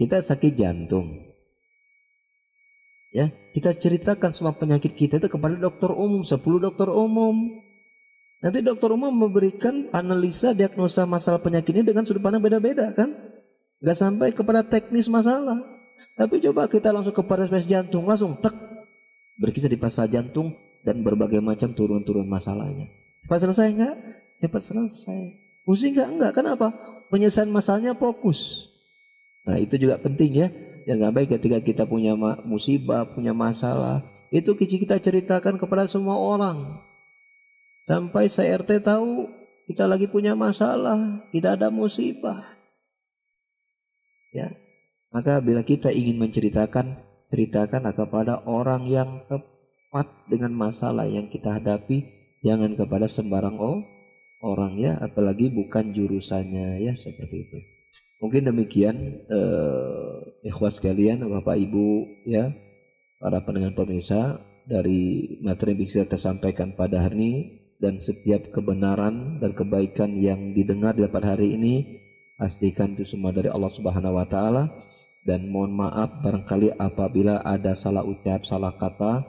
[0.00, 1.27] Kita sakit jantung.
[3.08, 7.64] Ya, kita ceritakan semua penyakit kita itu kepada dokter umum, 10 dokter umum.
[8.38, 13.10] Nanti dokter umum memberikan analisa diagnosa masalah penyakit ini dengan sudut pandang beda-beda kan?
[13.82, 15.58] Gak sampai kepada teknis masalah.
[16.14, 18.54] Tapi coba kita langsung kepada spesialis jantung, langsung tek.
[19.38, 20.50] Berkisah di pasal jantung
[20.82, 22.90] dan berbagai macam turun-turun masalahnya.
[23.24, 23.96] Cepat selesai enggak?
[24.42, 25.22] Cepat selesai.
[25.62, 26.08] Pusing enggak?
[26.10, 26.32] Enggak.
[26.34, 26.66] Kenapa?
[27.08, 28.68] Penyelesaian masalahnya fokus.
[29.46, 30.48] Nah itu juga penting ya.
[30.88, 32.16] Yang nggak baik ketika kita punya
[32.48, 34.00] musibah, punya masalah,
[34.32, 36.80] itu kita ceritakan kepada semua orang.
[37.84, 39.28] Sampai CRT tahu
[39.68, 42.40] kita lagi punya masalah, kita ada musibah.
[44.32, 44.48] Ya.
[45.12, 47.00] Maka bila kita ingin menceritakan,
[47.32, 52.04] ceritakan kepada orang yang tepat dengan masalah yang kita hadapi,
[52.44, 53.60] jangan kepada sembarang
[54.40, 57.60] orang ya, apalagi bukan jurusannya ya seperti itu.
[58.18, 58.96] Mungkin demikian
[59.30, 61.86] uh, ikhwas sekalian, Bapak Ibu
[62.26, 62.50] ya,
[63.22, 67.32] para pendengar pemirsa dari materi yang bisa kita sampaikan pada hari ini
[67.78, 71.74] dan setiap kebenaran dan kebaikan yang didengar di pada hari ini
[72.34, 74.66] pastikan itu semua dari Allah Subhanahu wa taala.
[75.22, 79.22] Dan mohon maaf barangkali apabila ada salah ucap, salah kata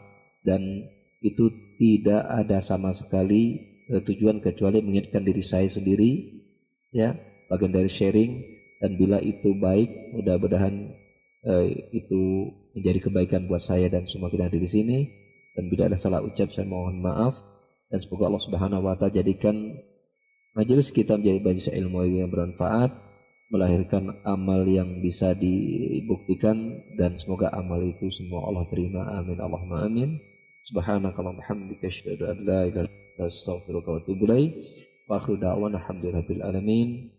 [0.48, 0.64] dan
[1.20, 3.60] itu tidak ada sama sekali
[3.94, 6.41] uh, tujuan kecuali mengingatkan diri saya sendiri
[6.95, 7.14] ya
[7.52, 10.72] bagian dari sharing dan bila itu baik mudah-mudahan
[11.43, 12.23] eh, itu
[12.76, 14.99] menjadi kebaikan buat saya dan semua kita di sini.
[15.56, 17.35] Dan bila ada salah ucap saya mohon maaf.
[17.91, 19.76] Dan semoga Allah Subhanahu wa taala jadikan
[20.56, 22.93] majelis kita menjadi majelis ilmu yang bermanfaat
[23.49, 26.53] melahirkan amal yang bisa dibuktikan
[27.01, 29.10] dan semoga amal itu semua Allah terima.
[29.18, 29.41] Amin.
[29.41, 30.22] Allahumma amin.
[30.69, 34.53] Subhanakallahumma hamdika asyhadu an la ilaha illa anta astaghfiruka wa atubu ilaik.
[35.10, 37.18] Wa akhiru da'wana alhamdulillahi alamin